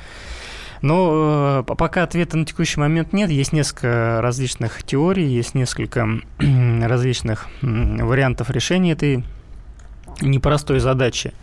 Но 0.82 1.63
э, 1.67 1.74
пока 1.76 2.04
ответа 2.04 2.38
на 2.38 2.45
текущий 2.45 2.80
момент 2.80 3.13
нет. 3.13 3.30
Есть 3.30 3.54
несколько 3.54 4.19
различных 4.22 4.84
теорий, 4.84 5.28
есть 5.28 5.56
несколько 5.56 6.08
различных 6.39 7.48
вариантов 7.62 8.50
решения 8.50 8.93
этой 8.93 9.24
непростой 10.22 10.80
задачи. 10.80 11.34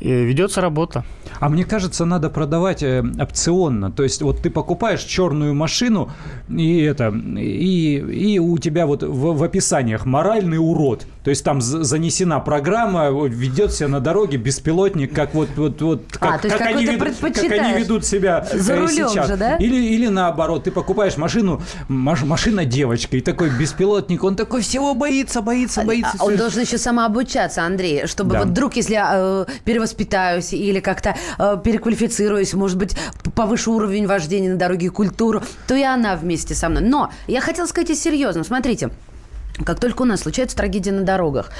Ведется 0.00 0.60
работа. 0.60 1.04
А 1.40 1.48
мне 1.48 1.64
кажется, 1.64 2.04
надо 2.04 2.30
продавать 2.30 2.82
э, 2.82 3.04
опционно. 3.20 3.90
То 3.90 4.02
есть 4.02 4.22
вот 4.22 4.40
ты 4.40 4.50
покупаешь 4.50 5.02
черную 5.02 5.54
машину, 5.54 6.10
и 6.48 6.80
это, 6.80 7.08
и, 7.08 7.96
и 7.96 8.38
у 8.38 8.56
тебя 8.58 8.86
вот 8.86 9.02
в, 9.02 9.36
в 9.36 9.42
описаниях 9.42 10.06
моральный 10.06 10.58
урод. 10.58 11.06
То 11.26 11.30
есть 11.30 11.42
там 11.42 11.60
занесена 11.60 12.38
программа, 12.38 13.08
ведет 13.26 13.72
себя 13.72 13.88
на 13.88 13.98
дороге 13.98 14.36
беспилотник, 14.36 15.12
как 15.12 15.34
вот, 15.34 15.48
вот, 15.56 15.82
вот 15.82 16.02
как, 16.12 16.44
а, 16.44 16.48
как, 16.48 16.60
они, 16.60 16.86
ведут, 16.86 17.18
как 17.18 17.50
они 17.50 17.80
ведут 17.80 18.06
себя 18.06 18.46
За 18.54 18.74
э, 18.74 18.78
рулем 18.78 19.08
сейчас. 19.08 19.26
Же, 19.26 19.36
да? 19.36 19.56
или, 19.56 19.74
или 19.74 20.06
наоборот, 20.06 20.62
ты 20.62 20.70
покупаешь 20.70 21.16
машину, 21.16 21.60
маш, 21.88 22.22
машина 22.22 22.64
девочка, 22.64 23.16
и 23.16 23.20
такой 23.20 23.50
беспилотник, 23.50 24.22
он 24.22 24.36
такой 24.36 24.62
всего 24.62 24.94
боится, 24.94 25.42
боится, 25.42 25.80
а, 25.80 25.84
боится. 25.84 26.12
А, 26.16 26.26
он 26.26 26.36
должен 26.36 26.62
еще 26.62 26.78
самообучаться, 26.78 27.64
Андрей, 27.64 28.06
чтобы 28.06 28.34
да. 28.34 28.38
вот 28.42 28.48
вдруг, 28.50 28.76
если 28.76 28.96
э, 28.96 29.46
перевоспитаюсь 29.64 30.52
или 30.52 30.78
как-то 30.78 31.16
э, 31.40 31.56
переквалифицируюсь, 31.60 32.54
может 32.54 32.78
быть, 32.78 32.96
повыше 33.34 33.70
уровень 33.70 34.06
вождения 34.06 34.52
на 34.52 34.58
дороге 34.58 34.90
культуру, 34.90 35.42
то 35.66 35.74
и 35.74 35.82
она 35.82 36.14
вместе 36.14 36.54
со 36.54 36.68
мной. 36.68 36.84
Но 36.84 37.10
я 37.26 37.40
хотела 37.40 37.66
сказать 37.66 37.90
и 37.90 37.96
серьезно. 37.96 38.44
Смотрите, 38.44 38.90
Как 39.64 39.80
только 39.80 40.02
у 40.02 40.04
нас 40.04 40.20
случается 40.20 40.56
трагедия 40.56 40.92
на 40.92 41.02
дорогах, 41.02 41.50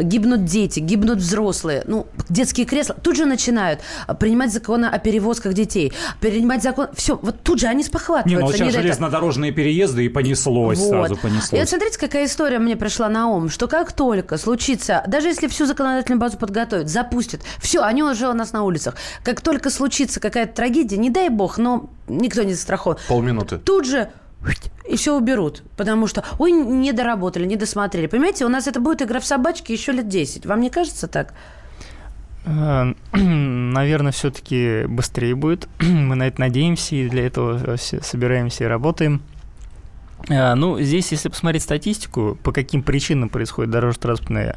гибнут 0.00 0.44
дети, 0.44 0.80
гибнут 0.80 1.18
взрослые, 1.18 1.82
ну, 1.86 2.06
детские 2.28 2.66
кресла, 2.66 2.94
тут 2.94 3.16
же 3.16 3.24
начинают 3.24 3.80
принимать 4.20 4.52
законы 4.52 4.86
о 4.86 4.98
перевозках 4.98 5.54
детей, 5.54 5.92
принимать 6.20 6.62
закон... 6.62 6.88
Все, 6.94 7.18
вот 7.20 7.42
тут 7.42 7.60
же 7.60 7.66
они 7.66 7.82
спохватываются. 7.82 8.28
Не, 8.28 8.36
ну 8.40 8.46
вот 8.46 8.56
сейчас 8.56 8.74
железнодорожные 8.74 9.52
переезды 9.52 10.04
и 10.04 10.08
понеслось, 10.08 10.78
Вот. 10.78 10.88
сразу 10.88 11.14
И 11.14 11.18
понеслось. 11.18 11.60
вот 11.60 11.68
смотрите, 11.68 11.98
какая 11.98 12.26
история 12.26 12.58
мне 12.58 12.76
пришла 12.76 13.08
на 13.08 13.28
ум, 13.28 13.48
что 13.48 13.68
как 13.68 13.92
только 13.92 14.36
случится, 14.36 15.02
даже 15.06 15.28
если 15.28 15.46
всю 15.48 15.66
законодательную 15.66 16.20
базу 16.20 16.36
подготовят, 16.36 16.88
запустят, 16.88 17.40
все, 17.58 17.82
они 17.82 18.02
уже 18.02 18.28
у 18.28 18.34
нас 18.34 18.52
на 18.52 18.64
улицах, 18.64 18.96
как 19.22 19.40
только 19.40 19.70
случится 19.70 20.20
какая-то 20.20 20.54
трагедия, 20.54 20.98
не 20.98 21.10
дай 21.10 21.28
бог, 21.30 21.58
но 21.58 21.90
никто 22.08 22.42
не 22.42 22.52
застрахован, 22.54 22.98
Полминуты. 23.08 23.58
тут 23.58 23.86
же 23.86 24.10
и 24.88 24.96
все 24.96 25.16
уберут, 25.16 25.62
потому 25.76 26.06
что, 26.06 26.24
ой, 26.38 26.52
не 26.52 26.92
доработали, 26.92 27.46
не 27.46 27.56
досмотрели. 27.56 28.06
Понимаете, 28.06 28.44
у 28.44 28.48
нас 28.48 28.66
это 28.66 28.80
будет 28.80 29.02
игра 29.02 29.20
в 29.20 29.24
собачки 29.24 29.72
еще 29.72 29.92
лет 29.92 30.08
10. 30.08 30.46
Вам 30.46 30.60
не 30.60 30.70
кажется 30.70 31.08
так? 31.08 31.34
Э, 32.44 32.92
Наверное, 33.12 34.12
все-таки 34.12 34.86
быстрее 34.86 35.34
будет. 35.34 35.68
Мы 35.80 36.14
на 36.14 36.28
это 36.28 36.40
надеемся 36.40 36.94
и 36.94 37.08
для 37.08 37.26
этого 37.26 37.76
все 37.76 38.00
собираемся 38.02 38.64
и 38.64 38.66
работаем. 38.66 39.22
Э, 40.28 40.54
Ну, 40.54 40.80
здесь, 40.80 41.10
если 41.12 41.28
посмотреть 41.28 41.62
статистику, 41.62 42.38
по 42.42 42.52
каким 42.52 42.82
причинам 42.82 43.28
происходит 43.28 43.70
дорожно-транспортное 43.72 44.56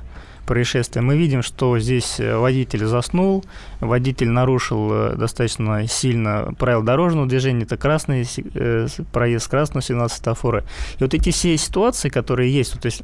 происшествие, 0.49 1.03
мы 1.03 1.15
видим, 1.15 1.43
что 1.43 1.77
здесь 1.77 2.19
э, 2.19 2.35
водитель 2.35 2.83
заснул, 2.85 3.45
водитель 3.81 4.29
нарушил 4.29 4.89
э, 4.91 5.15
достаточно 5.15 5.87
сильно 5.87 6.55
правила 6.57 6.83
дорожного 6.83 7.27
движения, 7.27 7.65
это 7.65 7.77
красный 7.77 8.27
э, 8.55 8.87
проезд 9.13 9.47
красного 9.47 9.83
сигнала 9.83 10.07
светофора. 10.07 10.63
И 10.97 11.03
вот 11.03 11.13
эти 11.13 11.29
все 11.29 11.55
ситуации, 11.55 12.09
которые 12.09 12.51
есть, 12.51 12.73
вот, 12.73 12.81
то 12.81 12.87
есть, 12.87 13.03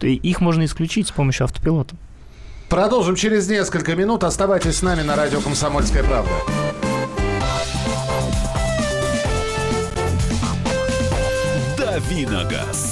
то 0.00 0.06
их 0.06 0.42
можно 0.42 0.66
исключить 0.66 1.08
с 1.08 1.12
помощью 1.12 1.44
автопилота. 1.44 1.96
Продолжим 2.68 3.16
через 3.16 3.48
несколько 3.48 3.96
минут. 3.96 4.22
Оставайтесь 4.22 4.76
с 4.76 4.82
нами 4.82 5.00
на 5.00 5.16
радио 5.16 5.40
«Комсомольская 5.40 6.04
правда». 6.04 6.30
Давиногаз. 11.78 12.91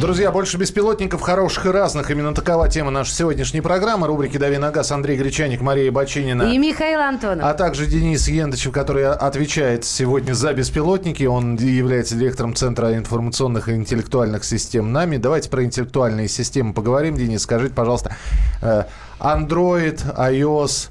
Друзья, 0.00 0.32
больше 0.32 0.58
беспилотников, 0.58 1.20
хороших 1.20 1.66
и 1.66 1.68
разных. 1.70 2.10
Именно 2.10 2.34
такова 2.34 2.68
тема 2.68 2.90
нашей 2.90 3.12
сегодняшней 3.12 3.60
программы. 3.60 4.08
Рубрики 4.08 4.36
«Дави 4.36 4.58
на 4.58 4.72
газ» 4.72 4.90
Андрей 4.90 5.16
Гречаник, 5.16 5.60
Мария 5.60 5.92
Бочинина. 5.92 6.42
И 6.52 6.58
Михаил 6.58 7.00
Антонов. 7.00 7.46
А 7.46 7.54
также 7.54 7.86
Денис 7.86 8.26
Ендычев, 8.26 8.72
который 8.72 9.06
отвечает 9.06 9.84
сегодня 9.84 10.34
за 10.34 10.52
беспилотники. 10.52 11.22
Он 11.22 11.54
является 11.56 12.16
директором 12.16 12.56
Центра 12.56 12.92
информационных 12.96 13.68
и 13.68 13.72
интеллектуальных 13.76 14.44
систем 14.44 14.92
НАМИ. 14.92 15.18
Давайте 15.18 15.48
про 15.48 15.62
интеллектуальные 15.62 16.26
системы 16.28 16.74
поговорим. 16.74 17.16
Денис, 17.16 17.42
скажите, 17.42 17.72
пожалуйста, 17.72 18.16
э, 18.62 18.84
Android, 19.20 20.00
iOS, 20.16 20.90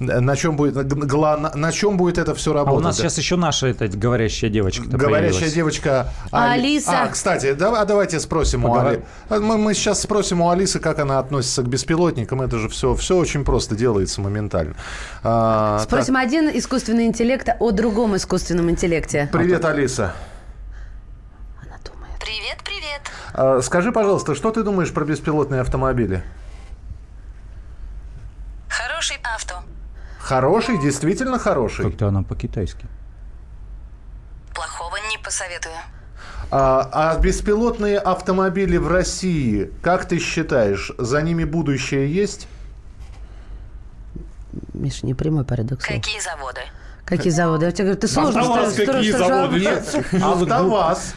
на 0.00 0.34
чем 0.34 0.56
будет, 0.56 0.74
гла- 0.88 1.36
на- 1.36 1.54
на 1.54 1.72
чем 1.72 1.98
будет 1.98 2.16
это 2.16 2.34
все 2.34 2.52
А 2.52 2.54
работать? 2.54 2.80
у 2.80 2.82
нас 2.84 2.96
сейчас 2.96 3.18
еще 3.18 3.36
наша 3.36 3.66
эта 3.66 3.86
говорящая 3.86 4.50
девочка 4.50 4.84
Говорящая 4.88 5.50
девочка 5.50 6.08
Али- 6.32 6.60
Алиса. 6.62 7.02
А, 7.02 7.08
кстати, 7.08 7.52
да- 7.52 7.82
а 7.82 7.84
давайте 7.84 8.18
спросим 8.18 8.64
у 8.64 8.68
Поговор- 8.68 9.02
Али. 9.28 9.40
Мы, 9.42 9.58
мы 9.58 9.74
сейчас 9.74 10.00
спросим 10.00 10.40
у 10.40 10.48
Алисы, 10.48 10.80
как 10.80 10.98
она 11.00 11.18
относится 11.18 11.62
к 11.62 11.68
беспилотникам. 11.68 12.40
Это 12.40 12.58
же 12.58 12.70
все, 12.70 12.94
все 12.94 13.14
очень 13.18 13.44
просто 13.44 13.76
делается 13.76 14.22
моментально. 14.22 14.74
А, 15.22 15.80
Спросим 15.80 16.16
один 16.16 16.48
искусственный 16.48 17.04
интеллект 17.04 17.48
о 17.60 17.70
другом 17.70 18.16
искусственном 18.16 18.70
интеллекте. 18.70 19.28
так, 19.30 19.38
привет, 19.38 19.64
Алиса. 19.66 20.14
Она 21.62 21.76
думает. 21.84 22.14
Привет, 22.18 22.56
привет. 22.64 23.00
А, 23.34 23.60
скажи, 23.60 23.92
пожалуйста, 23.92 24.34
что 24.34 24.50
ты 24.50 24.62
думаешь 24.62 24.92
про 24.94 25.04
беспилотные 25.04 25.60
автомобили? 25.60 26.22
Хороший 28.68 29.18
авто. 29.36 29.56
Хороший, 30.30 30.78
действительно 30.78 31.40
хороший. 31.40 31.84
Как-то 31.86 32.06
она 32.06 32.22
по-китайски. 32.22 32.86
Плохого 34.54 34.96
не 35.10 35.18
посоветую. 35.18 35.74
А, 36.52 36.88
а 36.92 37.18
беспилотные 37.18 37.98
автомобили 37.98 38.76
в 38.76 38.86
России, 38.86 39.72
как 39.82 40.06
ты 40.06 40.20
считаешь, 40.20 40.92
за 40.98 41.20
ними 41.22 41.42
будущее 41.42 42.14
есть? 42.14 42.46
Миша, 44.72 45.04
не 45.04 45.14
прямой 45.14 45.44
парадокс. 45.44 45.84
Какие 45.84 46.20
заводы? 46.20 46.60
Какие 47.04 47.32
заводы? 47.32 47.66
Я 47.66 47.72
тебе 47.72 47.86
говорю, 47.86 48.00
ты 48.00 48.06
сложно. 48.06 48.40
АвтоВАЗ 48.40 48.74
что- 48.74 48.86
какие 48.86 49.10
заводы? 49.10 49.58
Нет, 49.58 49.94
АвтоВАЗ. 50.22 51.14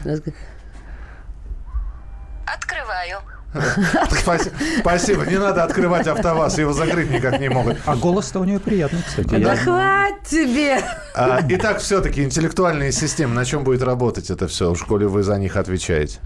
Спасибо, 4.79 5.25
не 5.25 5.37
надо 5.37 5.63
открывать 5.63 6.07
АвтоВАЗ, 6.07 6.57
его 6.57 6.73
закрыть 6.73 7.11
никак 7.11 7.39
не 7.39 7.49
могут. 7.49 7.77
А 7.85 7.95
голос-то 7.95 8.39
у 8.39 8.43
нее 8.43 8.59
приятный, 8.59 9.01
кстати. 9.05 9.35
Да 9.35 9.55
хватит 9.55 10.23
тебе! 10.23 10.81
А, 11.15 11.39
Итак, 11.49 11.79
все-таки 11.79 12.23
интеллектуальные 12.23 12.91
системы, 12.91 13.35
на 13.35 13.45
чем 13.45 13.63
будет 13.63 13.83
работать 13.83 14.29
это 14.29 14.47
все, 14.47 14.73
в 14.73 14.77
школе 14.77 15.07
вы 15.07 15.23
за 15.23 15.37
них 15.37 15.55
отвечаете? 15.55 16.19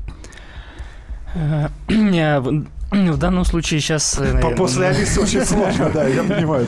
Э, 1.36 1.68
В 1.88 2.68
в 2.92 3.18
данном 3.18 3.44
случае 3.44 3.82
сейчас... 3.82 4.18
После 4.56 4.88
Алисы 4.88 5.20
очень 5.20 5.46
сложно, 5.46 5.90
да, 5.94 6.08
я 6.08 6.24
понимаю. 6.24 6.66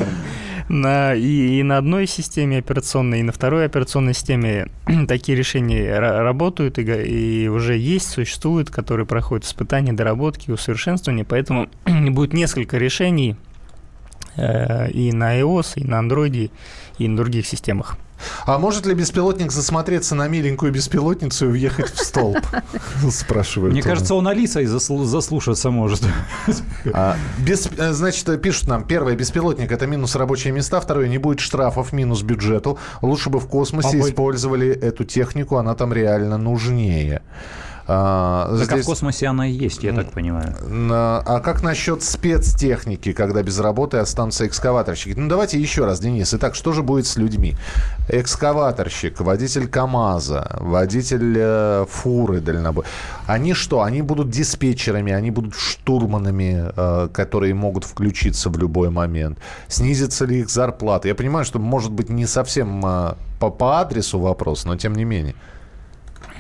На, 0.70 1.16
и, 1.16 1.60
и 1.60 1.64
на 1.64 1.78
одной 1.78 2.06
системе 2.06 2.60
операционной, 2.60 3.22
и 3.22 3.24
на 3.24 3.32
второй 3.32 3.66
операционной 3.66 4.14
системе 4.14 4.68
такие 5.08 5.36
решения 5.36 5.98
ра- 5.98 6.22
работают 6.22 6.78
и, 6.78 6.84
и 6.84 7.48
уже 7.48 7.76
есть, 7.76 8.08
существуют, 8.10 8.70
которые 8.70 9.08
проходят 9.08 9.46
испытания, 9.46 9.94
доработки, 9.94 10.52
усовершенствования. 10.52 11.26
Поэтому 11.26 11.70
будет 12.12 12.34
несколько 12.34 12.78
решений 12.78 13.36
э, 14.36 14.92
и 14.92 15.12
на 15.12 15.40
iOS, 15.40 15.74
и 15.76 15.84
на 15.86 15.96
Android, 16.02 16.52
и 17.00 17.08
на 17.08 17.18
других 17.18 17.48
системах. 17.48 17.98
А 18.46 18.58
может 18.58 18.86
ли 18.86 18.94
беспилотник 18.94 19.52
засмотреться 19.52 20.16
на 20.16 20.28
миленькую 20.28 20.72
беспилотницу 20.72 21.48
и 21.48 21.52
въехать 21.52 21.94
в 21.94 22.04
столб? 22.04 22.40
Спрашивают. 23.12 23.74
Мне 23.74 23.82
кажется, 23.82 24.16
он 24.16 24.28
Алисой 24.28 24.66
заслу- 24.66 25.06
заслушаться 25.06 25.72
может. 25.72 26.02
А, 26.94 27.18
э, 27.46 27.94
значит, 27.94 28.42
пишут 28.42 28.68
нам, 28.68 28.84
первое, 28.84 29.16
беспилотник– 29.16 29.72
это 29.72 29.86
минус 29.86 30.16
рабочие 30.16 30.54
места, 30.54 30.80
второе, 30.80 31.08
не 31.08 31.18
будет 31.18 31.40
штрафов, 31.40 31.94
минус 31.94 32.22
бюджету. 32.22 32.80
Лучше 33.02 33.30
бы 33.30 33.40
в 33.40 33.48
космосе 33.48 33.98
А 33.98 34.00
использовали 34.00 34.70
эту 34.70 35.04
технику, 35.04 35.58
она 35.58 35.76
там 35.76 35.94
реально 35.94 36.38
нужнее. 36.38 37.22
А, 37.92 38.46
Так 38.60 38.70
а 38.70 38.74
в 38.74 38.76
здесь- 38.76 38.86
космосе 38.86 39.26
она 39.26 39.48
и 39.48 39.52
есть, 39.52 39.82
я 39.84 39.94
так 39.94 40.12
понимаю. 40.12 40.54
А 40.92 41.40
как 41.40 41.64
насчет 41.64 42.04
спецтехники, 42.04 43.14
когда 43.14 43.42
без 43.42 43.60
работы 43.60 43.98
останутся 43.98 44.46
экскаваторщики? 44.46 45.18
Ну, 45.18 45.28
давайте 45.28 45.60
еще 45.60 45.86
раз, 45.86 46.00
Денис. 46.00 46.32
Итак, 46.36 46.54
что 46.54 46.72
же 46.72 46.84
будет 46.84 47.08
с 47.08 47.16
людьми? 47.18 47.56
Экскаваторщик, 48.08 49.20
водитель 49.22 49.68
КАМАЗа, 49.68 50.58
водитель 50.60 51.34
э, 51.36 51.86
фуры 51.90 52.42
дальнобой. 52.42 52.86
Они 53.26 53.56
что? 53.56 53.82
Они 53.82 54.04
будут 54.04 54.30
диспетчерами, 54.30 55.12
они 55.12 55.32
будут 55.32 55.56
штурманами, 55.56 56.72
э, 56.76 57.08
которые 57.12 57.56
могут 57.56 57.86
включиться 57.86 58.52
в 58.52 58.58
любой 58.60 58.92
момент. 58.92 59.40
Снизится 59.68 60.26
ли 60.26 60.42
их 60.42 60.52
зарплата? 60.52 61.08
Я 61.08 61.16
понимаю, 61.16 61.44
что 61.44 61.58
может 61.58 61.92
быть 61.92 62.10
не 62.10 62.28
совсем 62.28 62.86
э, 62.86 63.14
по, 63.40 63.50
по 63.50 63.80
адресу 63.80 64.20
вопрос, 64.20 64.66
но 64.66 64.76
тем 64.76 64.94
не 64.94 65.06
менее. 65.06 65.34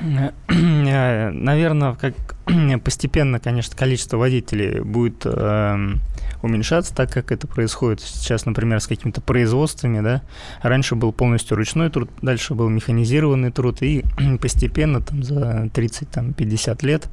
Наверное, 0.47 1.95
как 1.95 2.13
постепенно, 2.83 3.39
конечно, 3.39 3.75
количество 3.75 4.17
водителей 4.17 4.81
будет 4.81 5.25
эм, 5.25 5.99
уменьшаться, 6.41 6.93
так 6.95 7.11
как 7.11 7.31
это 7.31 7.47
происходит 7.47 8.01
сейчас, 8.01 8.45
например, 8.45 8.79
с 8.79 8.87
какими-то 8.87 9.21
производствами, 9.21 10.01
да. 10.01 10.21
Раньше 10.61 10.95
был 10.95 11.11
полностью 11.11 11.57
ручной 11.57 11.89
труд, 11.89 12.09
дальше 12.21 12.53
был 12.53 12.69
механизированный 12.69 13.51
труд, 13.51 13.81
и 13.81 14.03
постепенно 14.41 15.01
там 15.01 15.23
за 15.23 15.69
30-50 15.73 16.85
лет 16.85 17.09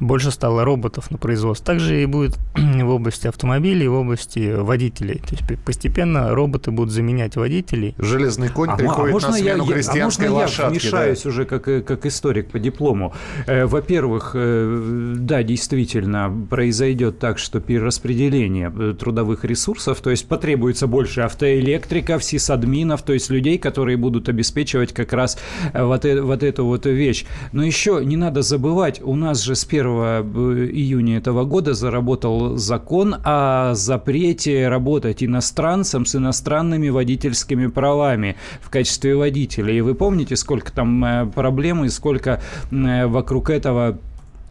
больше 0.00 0.30
стало 0.30 0.64
роботов 0.64 1.10
на 1.10 1.18
производстве. 1.18 1.66
Также 1.66 2.02
и 2.02 2.06
будет 2.06 2.38
в 2.54 2.88
области 2.88 3.26
автомобилей, 3.26 3.88
в 3.88 3.94
области 3.94 4.52
водителей. 4.54 5.20
То 5.26 5.34
есть 5.34 5.64
постепенно 5.64 6.34
роботы 6.34 6.70
будут 6.70 6.92
заменять 6.92 7.36
водителей. 7.36 7.94
Железный 7.98 8.48
конь 8.48 8.70
А, 8.70 8.76
приходит 8.76 9.10
а 9.10 9.12
можно 9.12 9.30
на 9.30 9.38
смену 9.38 9.64
я, 9.64 9.72
крестьянской 9.72 10.26
а 10.26 10.30
можно 10.30 10.44
лошадке. 10.44 10.62
я 10.62 10.68
да. 10.68 10.70
вмешаюсь 10.70 11.26
уже 11.26 11.44
как, 11.44 11.68
э, 11.68 11.80
как 11.80 12.06
историк 12.06 12.50
по 12.50 12.58
диплому? 12.58 13.14
Э, 13.46 13.66
Во-первых, 13.66 14.32
э, 14.34 15.14
да, 15.16 15.42
действительно, 15.42 16.32
произойдет 16.50 17.18
так, 17.18 17.38
что 17.38 17.60
перераспределение 17.60 18.65
э, 18.74 18.94
трудовых 18.98 19.44
ресурсов, 19.44 20.00
то 20.00 20.10
есть 20.10 20.26
потребуется 20.28 20.86
больше 20.86 21.22
автоэлектриков, 21.22 22.22
сисадминов, 22.22 23.02
то 23.02 23.12
есть 23.12 23.30
людей, 23.30 23.58
которые 23.58 23.96
будут 23.96 24.28
обеспечивать 24.28 24.92
как 24.92 25.12
раз 25.12 25.38
э, 25.72 25.82
вот, 25.82 26.04
э- 26.04 26.20
вот 26.22 26.42
эту 26.42 26.64
вот 26.64 26.86
вещь. 26.86 27.24
Но 27.52 27.64
еще 27.64 28.00
не 28.04 28.16
надо 28.16 28.42
забывать, 28.42 29.00
у 29.02 29.14
нас 29.14 29.42
же 29.42 29.54
с 29.54 29.64
1 29.64 29.86
июня 29.86 31.18
этого 31.18 31.44
года 31.44 31.74
заработал 31.74 32.56
закон 32.56 33.16
о 33.24 33.74
запрете 33.74 34.68
работать 34.68 35.22
иностранцам 35.22 36.06
с 36.06 36.16
иностранными 36.16 36.88
водительскими 36.88 37.66
правами 37.66 38.36
в 38.60 38.70
качестве 38.70 39.16
водителя. 39.16 39.72
И 39.72 39.80
вы 39.80 39.94
помните, 39.94 40.36
сколько 40.36 40.72
там 40.72 41.04
э, 41.04 41.26
проблем 41.26 41.84
и 41.84 41.88
сколько 41.88 42.40
э, 42.70 43.06
вокруг 43.06 43.50
этого 43.50 43.98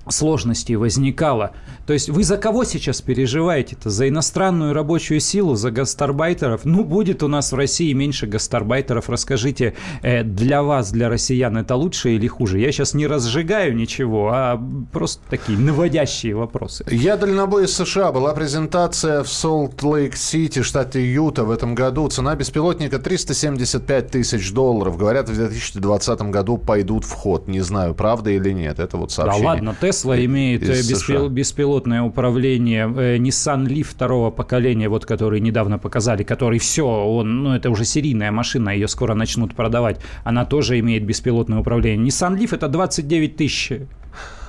сложностей 0.08 0.76
возникало. 0.76 1.52
То 1.86 1.94
есть 1.94 2.10
вы 2.10 2.24
за 2.24 2.38
кого 2.38 2.64
сейчас 2.64 3.02
переживаете-то? 3.02 3.90
За 3.92 4.08
иностранную 4.10 4.74
рабочую 4.74 5.20
силу, 5.20 5.56
за 5.56 5.70
гастарбайтеров? 5.70 6.66
Ну, 6.66 6.84
будет 6.84 7.22
у 7.22 7.28
нас 7.28 7.52
в 7.52 7.56
России 7.56 7.94
меньше 7.94 8.26
гастарбайтеров. 8.26 9.08
Расскажите, 9.10 9.76
э, 10.02 10.24
для 10.24 10.64
вас, 10.64 10.92
для 10.92 11.10
россиян, 11.10 11.56
это 11.58 11.76
лучше 11.76 12.16
или 12.16 12.28
хуже? 12.28 12.60
Я 12.60 12.72
сейчас 12.72 12.96
не 12.96 13.06
разжигаю 13.06 13.76
ничего, 13.76 14.30
а 14.34 14.60
просто 14.92 15.22
такие 15.30 15.60
наводящие 15.60 16.36
вопросы. 16.36 16.86
Я 16.90 17.18
дальнобой 17.18 17.66
из 17.66 17.76
США. 17.76 18.12
Была 18.12 18.34
презентация 18.34 19.24
в 19.24 19.28
Солт-Лейк-Сити, 19.30 20.64
штате 20.64 21.06
Юта 21.14 21.44
в 21.44 21.52
этом 21.52 21.76
году. 21.76 22.08
Цена 22.08 22.36
беспилотника 22.36 22.98
375 22.98 24.10
тысяч 24.12 24.52
долларов. 24.52 24.98
Говорят, 24.98 25.30
в 25.30 25.36
2020 25.36 26.22
году 26.32 26.58
пойдут 26.58 27.04
в 27.06 27.12
ход. 27.12 27.48
Не 27.48 27.62
знаю, 27.62 27.94
правда 27.94 28.32
или 28.32 28.52
нет. 28.52 28.80
Это 28.80 28.98
вот 28.98 29.10
Да 29.10 29.16
сообщение. 29.16 29.48
ладно, 29.48 29.76
Тесла 29.80 30.24
имеет 30.24 30.64
э, 30.68 30.74
из 30.80 30.90
беспил- 30.90 31.20
США. 31.26 31.28
Беспилотное 31.76 32.02
управление. 32.04 32.86
Э, 32.98 33.18
Nissan 33.18 33.66
Leaf 33.68 33.84
второго 33.84 34.32
поколения, 34.32 34.88
вот 34.90 35.06
который 35.06 35.42
недавно 35.42 35.78
показали, 35.78 36.24
который 36.24 36.58
все, 36.60 36.84
он, 36.86 37.44
ну 37.44 37.54
это 37.54 37.70
уже 37.70 37.86
серийная 37.86 38.32
машина, 38.32 38.70
ее 38.70 38.88
скоро 38.88 39.14
начнут 39.14 39.54
продавать. 39.56 40.00
Она 40.24 40.46
тоже 40.46 40.80
имеет 40.80 41.06
беспилотное 41.06 41.60
управление. 41.60 42.08
Nissan 42.08 42.38
Leaf 42.38 42.56
это 42.56 42.68
29 42.68 43.36
тысяч. 43.36 43.72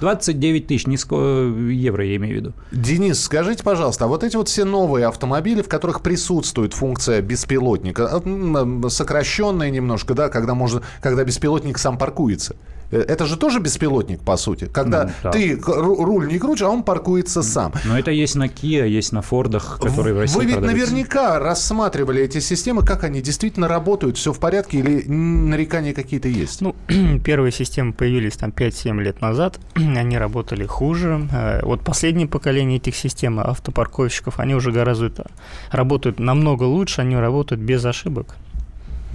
29 0.00 0.66
тысяч, 0.68 0.86
не 0.86 0.96
ско- 0.96 1.72
евро 1.72 2.04
я 2.04 2.16
имею 2.16 2.34
в 2.34 2.36
виду. 2.36 2.52
Денис, 2.70 3.20
скажите, 3.20 3.64
пожалуйста, 3.64 4.04
а 4.04 4.08
вот 4.08 4.22
эти 4.22 4.36
вот 4.36 4.48
все 4.48 4.64
новые 4.64 5.06
автомобили, 5.06 5.62
в 5.62 5.68
которых 5.68 6.02
присутствует 6.02 6.74
функция 6.74 7.20
беспилотника, 7.22 8.22
м, 8.24 8.88
сокращенная 8.88 9.70
немножко, 9.70 10.14
да, 10.14 10.28
когда 10.28 10.54
можно, 10.54 10.82
когда 11.00 11.24
беспилотник 11.24 11.78
сам 11.78 11.98
паркуется. 11.98 12.54
Э, 12.90 13.00
Это 13.08 13.26
же 13.26 13.36
тоже 13.36 13.60
беспилотник, 13.60 14.20
по 14.20 14.36
сути. 14.36 14.66
Когда 14.66 15.04
Ну, 15.04 15.10
да. 15.22 15.30
ты 15.30 15.58
руль 15.66 16.28
не 16.28 16.38
крутишь, 16.38 16.62
а 16.62 16.68
он 16.70 16.82
паркуется 16.82 17.42
сам. 17.42 17.72
Но 17.84 17.98
это 17.98 18.10
есть 18.10 18.34
на 18.36 18.46
Kia, 18.46 18.86
есть 18.88 19.12
на 19.12 19.22
Фордах, 19.22 19.78
которые 19.80 20.14
в 20.14 20.20
России 20.20 20.36
Вы 20.36 20.44
ведь 20.46 20.54
продаются. 20.56 20.86
наверняка 20.92 21.38
рассматривали 21.38 22.22
эти 22.22 22.40
системы, 22.40 22.84
как 22.84 23.04
они 23.04 23.20
действительно 23.20 23.68
работают, 23.68 24.16
все 24.16 24.32
в 24.32 24.38
порядке 24.38 24.78
или 24.78 25.02
нарекания 25.06 25.92
какие-то 25.94 26.28
есть? 26.28 26.60
Ну, 26.60 26.74
первые 27.24 27.52
системы 27.52 27.92
появились 27.92 28.36
там 28.36 28.50
5-7 28.50 29.00
лет 29.02 29.20
назад, 29.20 29.58
они 29.74 30.18
работали 30.18 30.64
хуже. 30.66 31.28
Э, 31.32 31.60
Вот 31.64 31.82
последнее 31.82 32.26
поколение 32.28 32.76
этих 32.78 32.96
систем 32.96 33.40
автопарковщиков, 33.40 34.38
они 34.40 34.54
уже 34.54 34.72
гораздо 34.72 35.06
работают 35.70 36.18
намного 36.18 36.64
лучше, 36.64 37.00
они 37.02 37.16
работают 37.16 37.60
без 37.62 37.84
ошибок. 37.84 38.36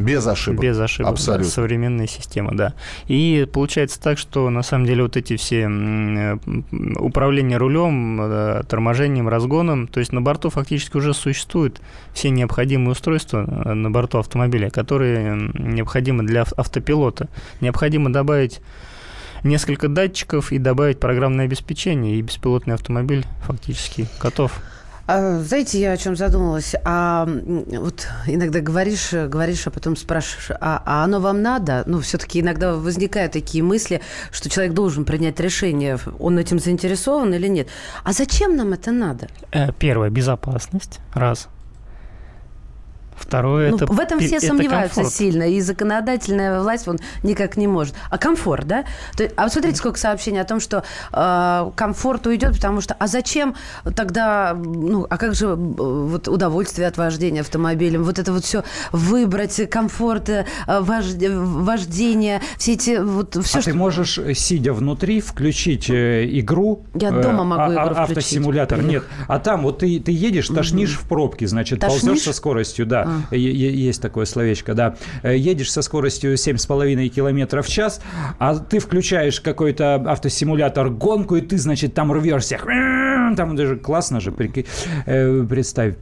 Без 0.03 0.25
ошибок. 0.27 0.61
Без 0.61 0.79
ошибок. 0.79 1.07
да, 1.09 1.13
Абсолютно. 1.13 1.49
современная 1.51 2.07
система, 2.07 2.55
да. 2.55 2.73
И 3.07 3.47
получается 3.51 4.01
так, 4.01 4.17
что 4.17 4.49
на 4.49 4.63
самом 4.63 4.85
деле 4.85 5.03
вот 5.03 5.17
эти 5.17 5.35
все 5.37 5.61
э, 5.61 5.65
м, 5.67 6.37
управление 6.99 7.57
рулем, 7.57 8.19
э, 8.21 8.63
торможением, 8.67 9.27
разгоном, 9.29 9.87
то 9.87 9.99
есть 9.99 10.11
на 10.11 10.21
борту 10.21 10.49
фактически 10.49 10.97
уже 10.97 11.13
существуют 11.13 11.81
все 12.13 12.29
необходимые 12.29 12.91
устройства 12.91 13.45
э, 13.65 13.73
на 13.73 13.89
борту 13.91 14.17
автомобиля, 14.19 14.69
которые 14.69 15.51
необходимы 15.53 16.23
для 16.23 16.41
ав- 16.41 16.53
автопилота. 16.57 17.27
Необходимо 17.61 18.11
добавить 18.11 18.61
несколько 19.43 19.87
датчиков 19.87 20.51
и 20.51 20.57
добавить 20.59 20.99
программное 20.99 21.45
обеспечение, 21.45 22.15
и 22.17 22.21
беспилотный 22.21 22.75
автомобиль 22.75 23.25
фактически 23.45 24.07
готов. 24.21 24.59
А, 25.13 25.39
знаете, 25.41 25.77
я 25.77 25.91
о 25.91 25.97
чем 25.97 26.15
задумалась? 26.15 26.73
А 26.85 27.25
вот 27.25 28.07
иногда 28.27 28.61
говоришь, 28.61 29.11
э, 29.11 29.27
говоришь, 29.27 29.67
а 29.67 29.69
потом 29.69 29.97
спрашиваешь, 29.97 30.51
а, 30.61 30.81
а 30.85 31.03
оно 31.03 31.19
вам 31.19 31.41
надо? 31.41 31.83
Ну, 31.85 31.99
все-таки 31.99 32.39
иногда 32.39 32.75
возникают 32.75 33.33
такие 33.33 33.61
мысли, 33.61 33.99
что 34.31 34.49
человек 34.49 34.73
должен 34.73 35.03
принять 35.03 35.37
решение, 35.41 35.99
он 36.17 36.39
этим 36.39 36.59
заинтересован 36.59 37.33
или 37.33 37.47
нет. 37.47 37.67
А 38.05 38.13
зачем 38.13 38.55
нам 38.55 38.71
это 38.71 38.91
надо? 38.91 39.27
Э, 39.51 39.73
Первое, 39.77 40.09
безопасность, 40.09 40.99
раз. 41.13 41.49
Второе, 43.21 43.69
Ну, 43.71 43.75
это 43.77 43.85
в 43.85 43.99
этом 43.99 44.19
все 44.19 44.37
это 44.37 44.47
сомневаются 44.47 44.95
комфорт. 44.95 45.15
сильно, 45.15 45.43
и 45.43 45.61
законодательная 45.61 46.61
власть 46.61 46.87
он 46.87 46.97
никак 47.23 47.55
не 47.57 47.67
может. 47.67 47.93
А 48.09 48.17
комфорт, 48.17 48.67
да? 48.67 48.83
То 49.15 49.29
а 49.37 49.43
вот 49.43 49.53
смотрите, 49.53 49.77
сколько 49.77 49.99
сообщений 49.99 50.41
о 50.41 50.45
том, 50.45 50.59
что 50.59 50.83
э, 51.13 51.71
комфорт 51.75 52.27
уйдет, 52.27 52.53
потому 52.55 52.81
что, 52.81 52.95
а 52.97 53.07
зачем 53.07 53.55
тогда, 53.95 54.53
ну, 54.53 55.05
а 55.09 55.17
как 55.17 55.35
же 55.35 55.45
э, 55.47 55.55
вот 55.55 56.27
удовольствие 56.27 56.87
от 56.87 56.97
вождения 56.97 57.41
автомобилем, 57.41 58.03
вот 58.03 58.19
это 58.19 58.31
вот 58.33 58.43
все 58.43 58.63
выбрать, 58.91 59.69
комфорт, 59.69 60.29
э, 60.29 60.45
вожд- 60.67 61.17
вождение, 61.29 62.41
все 62.57 62.73
эти 62.73 62.97
вот 62.97 63.37
все, 63.43 63.59
а 63.59 63.61
ты 63.61 63.73
можешь, 63.73 64.17
э, 64.17 64.33
сидя 64.33 64.73
внутри, 64.73 65.21
включить 65.21 65.89
э, 65.89 66.27
игру. 66.39 66.85
Я 66.95 67.09
э, 67.09 67.21
дома 67.21 67.43
могу 67.43 67.61
а- 67.61 67.67
игру 67.73 67.79
а- 67.81 68.05
включить. 68.05 68.17
Автосимулятор. 68.17 68.81
Нет. 68.81 69.03
А 69.27 69.39
там 69.39 69.63
вот 69.63 69.79
ты, 69.79 69.99
ты 69.99 70.11
едешь, 70.11 70.47
тошнишь 70.47 70.97
в 70.97 71.07
пробке, 71.07 71.47
значит, 71.47 71.79
Тошнишь? 71.79 72.01
ползешь 72.01 72.23
со 72.23 72.33
скоростью, 72.33 72.85
да. 72.85 73.10
Е- 73.31 73.87
Есть 73.87 74.01
такое 74.01 74.25
словечко, 74.25 74.73
да. 74.73 74.95
Э, 75.23 75.35
Едешь 75.35 75.71
со 75.71 75.81
скоростью 75.81 76.35
7,5 76.37 77.09
километров 77.09 77.65
в 77.65 77.69
час, 77.69 78.01
а 78.39 78.55
ты 78.57 78.79
включаешь 78.79 79.39
какой-то 79.41 79.95
автосимулятор 79.95 80.89
гонку, 80.89 81.35
и 81.35 81.41
ты, 81.41 81.57
значит, 81.57 81.93
там 81.93 82.11
рвешься. 82.11 82.59
Там 83.37 83.55
даже 83.55 83.77
классно 83.77 84.19
же. 84.19 84.33
Э, 85.05 85.45
представь. 85.49 85.95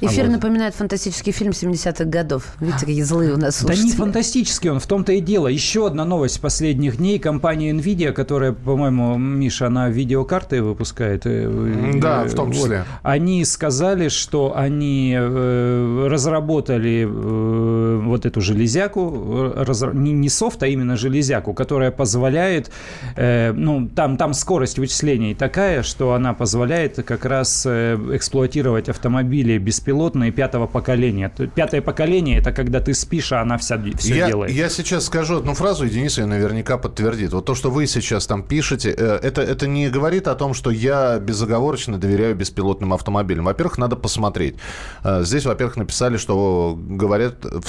Эфир 0.00 0.24
А 0.24 0.26
вот. 0.26 0.32
напоминает 0.34 0.74
фантастический 0.74 1.32
фильм 1.32 1.50
70-х 1.50 2.04
годов. 2.04 2.44
Видите, 2.60 2.80
какие 2.86 3.02
злые 3.02 3.34
у 3.34 3.36
нас 3.36 3.62
Да 3.62 3.72
не 3.72 3.76
слушатели. 3.80 3.96
фантастический 3.98 4.70
он, 4.70 4.80
в 4.80 4.86
том-то 4.86 5.12
и 5.12 5.20
дело. 5.20 5.48
Еще 5.48 5.86
одна 5.86 6.04
новость 6.04 6.40
последних 6.40 6.96
дней. 6.98 7.18
Компания 7.18 7.70
NVIDIA, 7.72 8.12
которая, 8.12 8.52
по-моему, 8.52 9.16
Миша, 9.18 9.66
она 9.66 9.88
видеокарты 9.88 10.62
выпускает. 10.62 11.22
э, 11.26 11.92
Да, 12.00 12.24
э, 12.24 12.28
в 12.28 12.34
том 12.34 12.46
вот. 12.50 12.54
числе. 12.56 12.84
Они 13.02 13.44
сказали, 13.44 14.08
что 14.08 14.52
они 14.56 15.14
э, 15.18 16.08
разработали 16.10 17.06
э, 17.08 18.00
вот 18.04 18.26
эту 18.26 18.40
железяку, 18.40 19.52
э, 19.56 19.62
разра- 19.64 19.94
не, 19.94 20.12
не 20.12 20.28
софт, 20.28 20.62
а 20.62 20.66
именно 20.66 20.96
железяку, 20.96 21.52
которая 21.54 21.90
позволяет, 21.90 22.70
э, 23.16 23.52
ну, 23.52 23.88
там, 23.94 24.16
там 24.16 24.34
скорость 24.34 24.78
вычислений 24.78 25.34
такая, 25.34 25.82
что 25.82 26.12
она 26.14 26.34
позволяет 26.34 26.96
как 27.04 27.24
раз 27.24 27.64
э, 27.66 27.96
эксплуатировать 28.14 28.88
автомобили 28.88 29.57
беспилотные 29.58 30.30
пятого 30.32 30.66
поколения. 30.66 31.28
То- 31.34 31.46
Пятое 31.46 31.80
поколение– 31.82 32.38
это 32.40 32.52
когда 32.52 32.80
ты 32.80 32.94
спишь, 32.94 33.32
а 33.32 33.40
она 33.40 33.58
вся, 33.58 33.80
все 33.96 34.16
я, 34.16 34.26
делает. 34.28 34.50
я 34.52 34.68
сейчас 34.68 35.06
скажу 35.06 35.38
одну 35.38 35.54
фразу, 35.54 35.86
и 35.86 35.88
Денис 35.90 36.18
ее 36.18 36.26
наверняка 36.26 36.78
подтвердит. 36.78 37.32
Вот 37.32 37.44
то, 37.46 37.54
что 37.54 37.70
вы 37.70 37.86
сейчас 37.86 38.26
там 38.26 38.42
пишете, 38.42 38.94
э, 38.96 39.18
это, 39.22 39.42
это 39.42 39.66
не 39.66 39.88
говорит 39.88 40.28
о 40.28 40.34
том, 40.34 40.54
что 40.54 40.70
я 40.70 41.18
безоговорочно 41.18 41.98
доверяю 41.98 42.34
беспилотным 42.36 42.92
автомобилям. 42.92 43.44
Во-первых, 43.46 43.78
надо 43.78 43.96
посмотреть. 43.96 44.56
Э, 45.04 45.22
Здесь, 45.24 45.44
во-первых, 45.46 45.76
написали, 45.76 46.16
что 46.16 46.78
говорят, 46.78 47.44
э, 47.44 47.60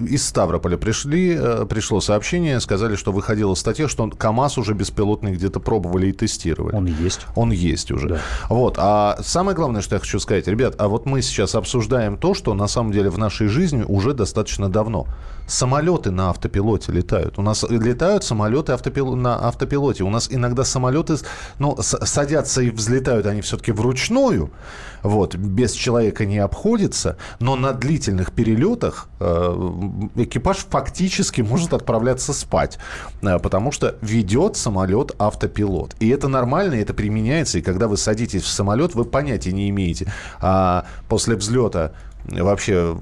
из 0.00 0.26
Ставрополя 0.26 0.76
пришли, 0.76 1.38
пришло 1.68 2.00
сообщение, 2.00 2.60
сказали, 2.60 2.96
что 2.96 3.12
выходила 3.12 3.54
статья, 3.54 3.88
что 3.88 4.08
КАМАЗ 4.10 4.58
уже 4.58 4.74
беспилотный 4.74 5.32
где-то 5.32 5.60
пробовали 5.60 6.08
и 6.08 6.12
тестировали. 6.12 6.74
Он 6.76 6.86
есть. 6.86 7.20
Он 7.36 7.50
есть 7.50 7.90
уже. 7.90 8.08
Да. 8.08 8.18
Вот. 8.48 8.74
А 8.78 9.18
самое 9.22 9.56
главное, 9.56 9.80
что 9.80 9.94
я 9.96 10.00
хочу 10.00 10.18
сказать, 10.18 10.46
ребят, 10.48 10.74
а 10.78 10.88
вот 10.88 11.06
мы 11.06 11.22
сейчас 11.22 11.37
обсуждаем 11.44 11.88
обсуждаем 11.88 12.16
то, 12.16 12.34
что 12.34 12.54
на 12.54 12.68
самом 12.68 12.92
деле 12.92 13.10
в 13.10 13.18
нашей 13.18 13.48
жизни 13.48 13.84
уже 13.86 14.12
достаточно 14.12 14.68
давно. 14.68 15.06
Самолеты 15.46 16.10
на 16.10 16.28
автопилоте 16.30 16.92
летают. 16.92 17.38
У 17.38 17.42
нас 17.42 17.64
летают 17.70 18.24
самолеты 18.24 18.72
автопил... 18.72 19.16
на 19.16 19.48
автопилоте. 19.48 20.04
У 20.04 20.10
нас 20.10 20.28
иногда 20.30 20.64
самолеты 20.64 21.16
ну, 21.58 21.76
садятся 21.80 22.62
и 22.62 22.70
взлетают 22.70 23.26
они 23.26 23.40
все-таки 23.40 23.72
вручную. 23.72 24.50
Вот, 25.02 25.36
без 25.36 25.72
человека 25.72 26.26
не 26.26 26.38
обходится. 26.38 27.16
Но 27.40 27.56
на 27.56 27.72
длительных 27.72 28.32
перелетах 28.32 29.08
э, 29.20 29.70
экипаж 30.16 30.66
фактически 30.68 31.40
может 31.40 31.72
отправляться 31.72 32.32
спать. 32.32 32.78
Э, 33.22 33.38
потому 33.38 33.72
что 33.72 33.94
ведет 34.02 34.56
самолет 34.56 35.12
автопилот. 35.18 35.94
И 36.00 36.08
это 36.08 36.28
нормально, 36.28 36.74
это 36.74 36.92
применяется. 36.92 37.58
И 37.58 37.62
когда 37.62 37.86
вы 37.86 37.96
садитесь 37.96 38.42
в 38.42 38.48
самолет, 38.48 38.94
вы 38.94 39.04
понятия 39.04 39.52
не 39.52 39.70
имеете. 39.70 40.12
А 40.40 40.84
после 41.08 41.27
взлета 41.36 41.92
вообще 42.24 42.96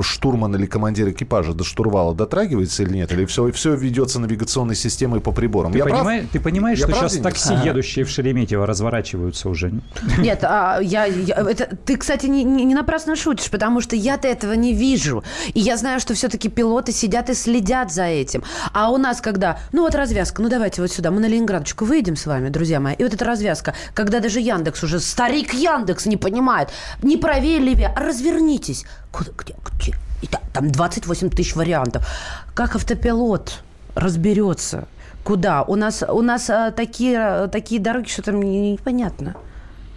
штурман 0.00 0.54
или 0.56 0.66
командир 0.66 1.10
экипажа 1.10 1.52
до 1.54 1.64
штурвала 1.64 2.14
дотрагивается 2.14 2.82
или 2.82 2.94
нет? 2.94 3.12
Или 3.12 3.24
все, 3.26 3.50
все 3.52 3.74
ведется 3.74 4.18
навигационной 4.18 4.74
системой 4.74 5.20
по 5.20 5.32
приборам? 5.32 5.72
Ты, 5.72 5.78
Я 5.78 5.84
прав? 5.84 5.98
понимаешь, 5.98 6.24
ты 6.32 6.40
понимаешь, 6.40 6.78
Я 6.78 6.86
что 6.86 6.96
прав, 6.96 7.02
сейчас 7.02 7.12
Денис? 7.12 7.24
такси, 7.24 7.54
едущие 7.68 8.04
в 8.04 8.08
Шереметьево, 8.10 8.66
разворачиваются 8.66 9.48
уже? 9.48 9.72
Нет, 10.18 10.40
а, 10.42 10.80
я, 10.80 11.04
я- 11.06 11.36
это, 11.36 11.76
ты, 11.84 11.96
кстати, 11.96 12.26
не, 12.26 12.44
не- 12.44 12.64
не 12.64 12.74
напрасно 12.74 13.14
шутишь, 13.16 13.50
потому 13.50 13.80
что 13.80 13.94
я-то 13.96 14.26
этого 14.28 14.52
не 14.54 14.74
вижу. 14.74 15.22
И 15.54 15.60
я 15.60 15.76
знаю, 15.76 16.00
что 16.00 16.14
все-таки 16.14 16.48
пилоты 16.48 16.92
сидят 16.92 17.30
и 17.30 17.34
следят 17.34 17.92
за 17.92 18.04
этим. 18.04 18.42
А 18.72 18.90
у 18.90 18.96
нас 18.96 19.20
когда, 19.20 19.58
ну 19.72 19.82
вот 19.82 19.94
развязка, 19.94 20.42
ну 20.42 20.48
давайте 20.48 20.82
вот 20.82 20.90
сюда, 20.90 21.10
мы 21.10 21.20
на 21.20 21.26
Ленинградочку 21.26 21.84
выйдем 21.84 22.16
с 22.16 22.26
вами, 22.26 22.48
друзья 22.48 22.80
мои. 22.80 22.94
И 22.94 23.02
вот 23.04 23.14
эта 23.14 23.24
развязка, 23.24 23.74
когда 23.94 24.20
даже 24.20 24.40
Яндекс 24.40 24.82
уже, 24.82 25.00
старик 25.00 25.52
Яндекс 25.54 26.06
не 26.06 26.16
понимает, 26.16 26.70
не 27.02 27.16
правее, 27.16 27.58
левее, 27.58 27.92
а 27.94 28.00
развернитесь. 28.46 28.84
Куда, 29.10 29.30
где, 29.36 29.54
где? 29.78 29.94
И 30.22 30.26
та- 30.26 30.40
там 30.52 30.70
28 30.70 31.30
тысяч 31.30 31.54
вариантов. 31.56 32.06
Как 32.54 32.74
автопилот 32.76 33.60
разберется? 33.94 34.86
Куда? 35.24 35.62
У 35.62 35.74
нас, 35.74 36.02
у 36.08 36.22
нас 36.22 36.48
а, 36.50 36.70
такие, 36.70 37.18
а, 37.18 37.48
такие 37.48 37.80
дороги, 37.80 38.08
что 38.08 38.22
там 38.22 38.40
не- 38.40 38.72
непонятно. 38.72 39.34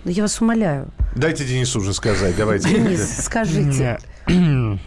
Ну, 0.03 0.12
Я 0.12 0.23
вас 0.23 0.41
умоляю. 0.41 0.88
Дайте 1.15 1.45
Денису 1.45 1.79
уже 1.79 1.93
сказать, 1.93 2.35
давайте. 2.38 2.69
Денис, 2.69 3.23
скажите. 3.25 3.99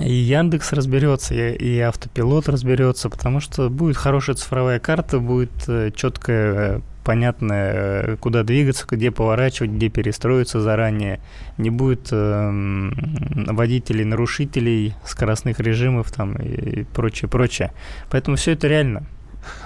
И 0.00 0.12
Яндекс 0.12 0.72
разберется, 0.72 1.34
и, 1.34 1.54
и 1.56 1.80
автопилот 1.80 2.48
разберется, 2.50 3.08
потому 3.08 3.40
что 3.40 3.70
будет 3.70 3.96
хорошая 3.96 4.36
цифровая 4.36 4.78
карта, 4.78 5.18
будет 5.18 5.50
э, 5.68 5.90
четкая, 7.10 7.34
э, 7.50 8.12
э, 8.12 8.16
куда 8.16 8.42
двигаться, 8.42 8.86
где 8.88 9.10
поворачивать, 9.10 9.70
где 9.70 9.88
перестроиться 9.88 10.60
заранее. 10.60 11.20
Не 11.58 11.70
будет 11.70 12.08
эм, 12.10 12.94
водителей, 13.48 14.04
нарушителей 14.04 14.94
скоростных 15.06 15.60
режимов 15.60 16.10
там 16.10 16.34
и 16.36 16.84
прочее, 16.84 17.28
прочее. 17.28 17.72
Поэтому 18.10 18.36
все 18.36 18.52
это 18.52 18.68
реально. 18.68 19.06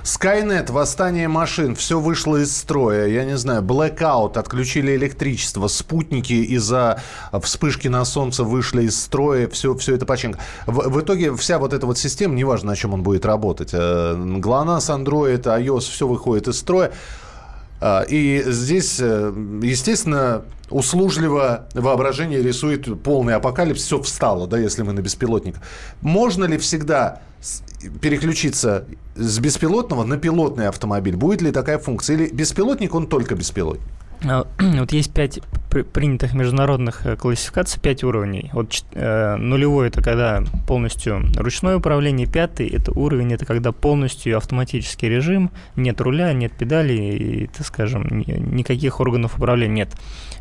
Skynet, 0.04 0.70
восстание 0.70 1.28
машин, 1.28 1.74
все 1.74 1.98
вышло 1.98 2.37
из 2.37 2.57
строя. 2.57 3.07
Я 3.07 3.24
не 3.24 3.37
знаю, 3.37 3.62
blackout, 3.62 4.38
отключили 4.38 4.94
электричество, 4.94 5.66
спутники 5.66 6.33
из-за 6.33 7.02
вспышки 7.42 7.88
на 7.88 8.04
солнце 8.04 8.44
вышли 8.44 8.85
из 8.85 9.00
строя, 9.00 9.48
все, 9.48 9.74
все 9.74 9.94
это 9.94 10.07
починка. 10.07 10.38
В, 10.66 10.90
в 10.90 11.00
итоге 11.00 11.35
вся 11.35 11.59
вот 11.59 11.72
эта 11.72 11.87
вот 11.87 11.98
система, 11.98 12.35
неважно, 12.35 12.70
на 12.70 12.76
чем 12.76 12.94
он 12.94 13.02
будет 13.02 13.26
работать, 13.26 13.70
э, 13.72 14.14
GLONASS, 14.14 15.04
Android, 15.04 15.42
iOS, 15.42 15.80
все 15.80 16.07
выходит 16.07 16.48
из 16.48 16.59
строя. 16.59 16.92
А, 17.87 18.01
И 18.09 18.42
здесь, 18.47 18.99
э, 18.99 19.31
естественно, 19.62 20.42
услужливо 20.70 21.68
воображение 21.75 22.42
рисует 22.42 23.03
полный 23.03 23.35
апокалипсис. 23.35 23.85
Все 23.85 24.01
встало, 24.01 24.47
да, 24.47 24.57
если 24.57 24.81
мы 24.81 24.94
на 24.94 25.01
беспилотник. 25.01 25.57
Можно 26.01 26.47
ли 26.47 26.57
всегда 26.57 27.20
переключиться 28.01 28.87
с 29.16 29.38
беспилотного 29.38 30.05
на 30.05 30.16
пилотный 30.16 30.68
автомобиль? 30.68 31.14
Будет 31.14 31.42
ли 31.42 31.53
такая 31.53 31.79
функция? 31.79 32.16
Или 32.16 32.31
беспилотник, 32.31 32.94
он 32.94 33.07
только 33.07 33.35
беспилотник? 33.35 33.85
А, 34.22 34.46
Вот 34.59 34.92
есть 34.92 35.12
пять 35.12 35.40
при- 35.70 35.83
принятых 35.83 36.35
международных 36.35 37.07
э, 37.07 37.16
классификаций, 37.16 37.81
пять 37.81 38.05
уровней. 38.05 38.50
Вот 38.53 38.85
э, 38.92 39.37
нулевой 39.37 39.88
это 39.88 40.03
когда 40.03 40.42
полностью 40.66 41.22
ручное 41.37 41.77
управление, 41.77 42.27
пятый 42.27 42.68
это 42.68 42.92
уровень, 42.92 43.33
это 43.33 43.44
когда 43.44 43.72
полностью 43.72 44.37
автоматический 44.37 45.09
режим, 45.09 45.50
нет 45.77 46.00
руля, 46.00 46.33
нет 46.33 46.53
педали 46.53 46.92
и, 46.92 47.46
так 47.48 47.66
скажем, 47.66 48.07
ни- 48.09 48.38
никаких 48.38 49.00
органов 49.00 49.37
управления 49.37 49.74
нет. 49.74 49.90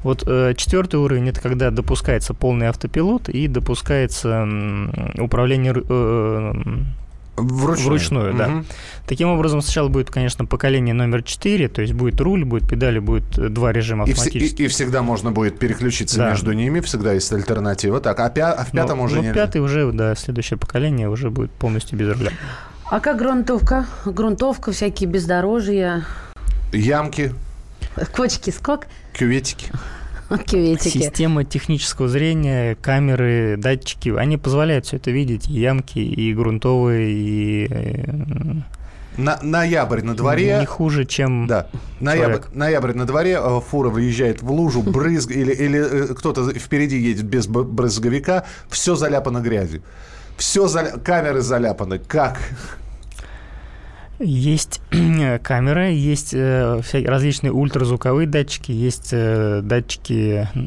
Вот 0.03 0.23
э, 0.27 0.53
четвертый 0.55 0.99
уровень 0.99 1.29
это 1.29 1.41
когда 1.41 1.71
допускается 1.71 2.33
полный 2.33 2.67
автопилот 2.67 3.29
и 3.29 3.47
допускается 3.47 4.47
управление 5.17 5.73
Вручную. 7.35 7.87
Вручную, 7.89 8.33
да. 8.35 8.47
Мгм. 8.47 8.65
Таким 9.07 9.29
образом, 9.29 9.61
сначала 9.61 9.87
будет, 9.89 10.11
конечно, 10.11 10.45
поколение 10.45 10.93
номер 10.93 11.23
4, 11.23 11.67
то 11.67 11.81
есть 11.81 11.93
будет 11.93 12.21
руль, 12.21 12.45
будет 12.45 12.69
педали, 12.69 12.99
будет 12.99 13.37
э, 13.39 13.49
два 13.49 13.71
режима 13.71 14.05
И, 14.05 14.09
вс- 14.09 14.09
и- 14.09 14.13
автоматически. 14.13 14.61
и 14.61 14.67
всегда 14.67 15.01
можно 15.01 15.31
будет 15.31 15.57
переключиться 15.57 16.17
Да. 16.17 16.29
между 16.29 16.53
ними, 16.53 16.79
всегда 16.81 17.13
есть 17.13 17.31
альтернатива. 17.33 17.99
Так, 17.99 18.19
а, 18.19 18.29
пя- 18.29 18.51
а 18.53 18.63
в 18.63 18.71
пятом 18.71 18.99
Но- 18.99 19.05
уже 19.05 19.15
но 19.15 19.21
нельзя? 19.23 19.33
пятый 19.33 19.61
уже, 19.61 19.91
да, 19.91 20.13
следующее 20.15 20.57
поколение 20.59 21.09
уже 21.09 21.31
будет 21.31 21.49
полностью 21.51 21.97
без 21.97 22.15
руля. 22.15 22.31
А 22.91 22.99
как 22.99 23.17
грунтовка? 23.17 23.87
Грунтовка, 24.05 24.71
всякие 24.71 25.09
бездорожья, 25.09 26.05
Ямки, 26.71 27.33
кочки, 28.15 28.51
скок, 28.51 28.85
кюветики. 29.17 29.71
кюветики. 30.45 30.97
Система 30.97 31.43
технического 31.43 32.07
зрения, 32.07 32.75
камеры, 32.75 33.55
датчики, 33.57 34.09
они 34.09 34.37
позволяют 34.37 34.85
все 34.85 34.97
это 34.97 35.11
видеть, 35.11 35.47
и 35.47 35.53
ямки, 35.53 35.99
и 35.99 36.33
грунтовые, 36.33 37.11
и 37.11 37.67
э, 37.69 38.53
На, 39.17 39.39
ноябрь 39.41 40.01
на 40.01 40.15
дворе. 40.15 40.57
не 40.59 40.65
хуже, 40.65 41.05
чем 41.05 41.47
Да. 41.47 41.67
Ноябрь, 41.99 42.33
человек. 42.33 42.49
ноябрь 42.53 42.93
на 42.93 43.05
дворе, 43.05 43.39
э, 43.41 43.61
фура 43.67 43.89
выезжает 43.89 44.41
в 44.41 44.51
лужу, 44.51 44.81
брызг, 44.83 45.31
или, 45.31 45.53
или 45.53 45.79
э, 45.79 46.13
кто-то 46.13 46.51
впереди 46.53 46.97
едет 46.97 47.25
без 47.25 47.47
брызговика, 47.47 48.45
все 48.69 48.95
заляпано 48.95 49.39
грязью. 49.39 49.81
Все 50.37 50.67
заля... 50.67 50.91
камеры 50.97 51.41
заляпаны. 51.41 51.99
Как? 51.99 52.39
Есть 54.19 54.81
камеры, 55.43 55.91
есть 55.91 56.33
э, 56.33 56.79
вся- 56.83 57.05
различные 57.05 57.51
ультразвуковые 57.51 58.27
датчики, 58.27 58.71
есть 58.71 59.09
э, 59.11 59.61
датчики 59.63 60.47
э, 60.53 60.57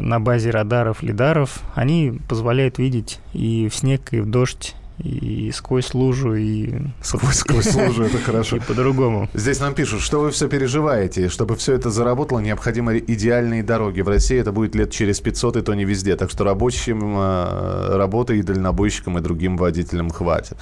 на 0.00 0.20
базе 0.20 0.50
радаров, 0.50 1.02
лидаров. 1.02 1.60
Они 1.74 2.18
позволяют 2.28 2.78
видеть 2.78 3.20
и 3.32 3.68
в 3.68 3.76
снег, 3.76 4.12
и 4.12 4.20
в 4.20 4.26
дождь, 4.30 4.74
и 4.98 5.50
сквозь 5.52 5.92
лужу, 5.92 6.34
и, 6.34 6.72
Сквозь, 7.02 7.38
сквозь 7.38 7.74
лужу, 7.74 8.04
это 8.04 8.18
хорошо. 8.18 8.56
и 8.58 8.60
по-другому. 8.60 9.28
Здесь 9.34 9.60
нам 9.60 9.74
пишут, 9.74 10.00
что 10.00 10.20
вы 10.20 10.30
все 10.30 10.48
переживаете. 10.48 11.28
Чтобы 11.28 11.56
все 11.56 11.74
это 11.74 11.90
заработало, 11.90 12.38
необходимы 12.38 12.98
идеальные 12.98 13.62
дороги. 13.62 14.02
В 14.02 14.08
России 14.08 14.38
это 14.38 14.52
будет 14.52 14.74
лет 14.74 14.92
через 14.92 15.20
500, 15.20 15.56
и 15.56 15.62
то 15.62 15.74
не 15.74 15.84
везде. 15.84 16.14
Так 16.16 16.30
что 16.30 16.44
рабочим 16.44 17.16
э, 17.18 17.96
работы 17.96 18.38
и 18.38 18.42
дальнобойщикам, 18.42 19.18
и 19.18 19.20
другим 19.20 19.56
водителям 19.56 20.10
хватит. 20.10 20.56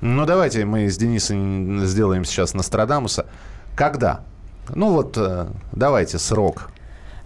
Ну, 0.00 0.26
давайте 0.26 0.64
мы 0.64 0.88
с 0.88 0.96
Денисом 0.96 1.84
сделаем 1.84 2.24
сейчас 2.24 2.54
Нострадамуса. 2.54 3.26
Когда? 3.76 4.20
Ну 4.74 4.90
вот, 4.92 5.16
э, 5.16 5.46
давайте 5.72 6.18
срок. 6.18 6.70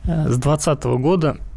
Э, 0.04 0.28
С 0.28 0.36
2020 0.38 0.84
года 1.00 1.36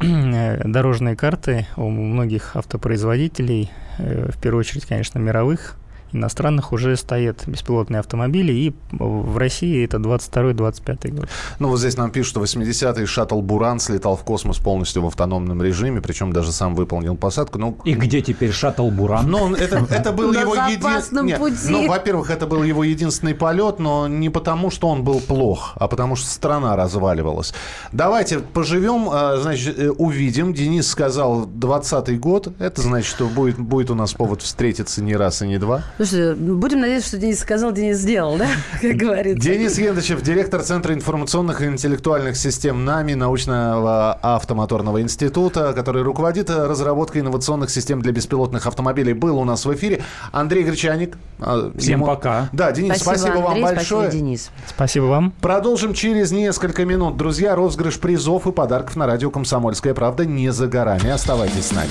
дорожные 0.64 1.16
карты 1.16 1.66
у 1.76 1.90
многих 1.90 2.56
автопроизводителей, 2.56 3.70
в 3.98 4.38
первую 4.40 4.60
очередь, 4.60 4.86
конечно, 4.86 5.18
мировых, 5.18 5.76
иностранных, 6.16 6.72
уже 6.72 6.96
стоят 6.96 7.46
беспилотные 7.46 8.00
автомобили, 8.00 8.52
и 8.52 8.74
в 8.92 9.36
России 9.38 9.84
это 9.84 9.98
22-25 9.98 11.10
год. 11.14 11.28
Ну, 11.58 11.68
вот 11.68 11.78
здесь 11.78 11.96
нам 11.96 12.10
пишут, 12.10 12.30
что 12.30 12.42
80-й 12.42 13.06
шаттл 13.06 13.40
«Буран» 13.40 13.78
слетал 13.80 14.16
в 14.16 14.22
космос 14.24 14.58
полностью 14.58 15.02
в 15.02 15.06
автономном 15.06 15.62
режиме, 15.62 16.00
причем 16.00 16.32
даже 16.32 16.52
сам 16.52 16.74
выполнил 16.74 17.16
посадку. 17.16 17.58
Ну, 17.58 17.78
И 17.84 17.94
где 17.94 18.20
теперь 18.22 18.52
шаттл 18.52 18.90
«Буран»? 18.90 19.32
Он- 19.34 19.54
это, 19.56 19.86
это 19.90 20.12
был 20.12 20.32
его 20.32 20.54
запасном 20.54 21.26
един- 21.26 21.38
пути. 21.38 21.68
Ну, 21.68 21.88
во-первых, 21.88 22.30
это 22.30 22.46
был 22.46 22.62
его 22.62 22.84
единственный 22.84 23.34
полет, 23.34 23.78
но 23.78 24.08
не 24.08 24.30
потому, 24.30 24.70
что 24.70 24.88
он 24.88 25.04
был 25.04 25.20
плох, 25.20 25.72
а 25.76 25.88
потому 25.88 26.16
что 26.16 26.28
страна 26.28 26.76
разваливалась. 26.76 27.52
Давайте 27.92 28.38
поживем, 28.40 29.08
а, 29.10 29.36
значит, 29.36 29.78
э, 29.78 29.90
увидим. 29.90 30.52
Денис 30.52 30.88
сказал 30.88 31.46
20 31.46 32.18
год. 32.20 32.48
Это 32.58 32.80
значит, 32.82 33.08
что 33.08 33.26
будет, 33.26 33.58
будет 33.58 33.90
у 33.90 33.94
нас 33.94 34.12
повод 34.14 34.42
встретиться 34.42 35.02
не 35.02 35.14
раз 35.16 35.42
и 35.42 35.46
не 35.48 35.58
два. 35.58 35.82
Слушай, 36.06 36.34
будем 36.36 36.80
надеяться, 36.80 37.08
что 37.08 37.18
Денис 37.18 37.40
сказал, 37.40 37.72
Денис 37.72 37.96
сделал, 37.98 38.36
да? 38.36 38.46
Как 38.80 38.92
говорится. 38.96 39.40
Денис 39.40 39.76
Ендычев, 39.76 40.22
директор 40.22 40.62
Центра 40.62 40.94
информационных 40.94 41.62
и 41.62 41.66
интеллектуальных 41.66 42.36
систем 42.36 42.84
НАМИ, 42.84 43.16
научного 43.16 44.12
автомоторного 44.22 45.02
института, 45.02 45.72
который 45.72 46.02
руководит 46.02 46.48
разработкой 46.48 47.22
инновационных 47.22 47.70
систем 47.70 48.02
для 48.02 48.12
беспилотных 48.12 48.66
автомобилей, 48.66 49.14
был 49.14 49.38
у 49.38 49.44
нас 49.44 49.64
в 49.66 49.74
эфире. 49.74 50.02
Андрей 50.30 50.62
Гречаник. 50.62 51.16
а, 51.40 51.72
Всем 51.76 52.00
ему- 52.00 52.06
пока. 52.06 52.48
Да, 52.52 52.70
Денис, 52.70 52.98
спасибо, 52.98 53.34
вам 53.38 53.46
Андрей, 53.48 53.62
большое. 53.64 54.02
Спасибо, 54.02 54.10
Денис. 54.12 54.50
Спасибо 54.68 55.04
вам. 55.04 55.32
Продолжим 55.40 55.92
через 55.92 56.30
несколько 56.30 56.84
минут. 56.84 57.16
Друзья, 57.16 57.56
розыгрыш 57.56 57.98
призов 57.98 58.46
и 58.46 58.52
подарков 58.52 58.94
на 58.96 59.06
радио 59.06 59.30
«Комсомольская 59.30 59.94
правда» 59.94 60.24
не 60.24 60.52
за 60.52 60.68
горами. 60.68 61.10
Оставайтесь 61.10 61.66
с 61.66 61.72
нами. 61.72 61.90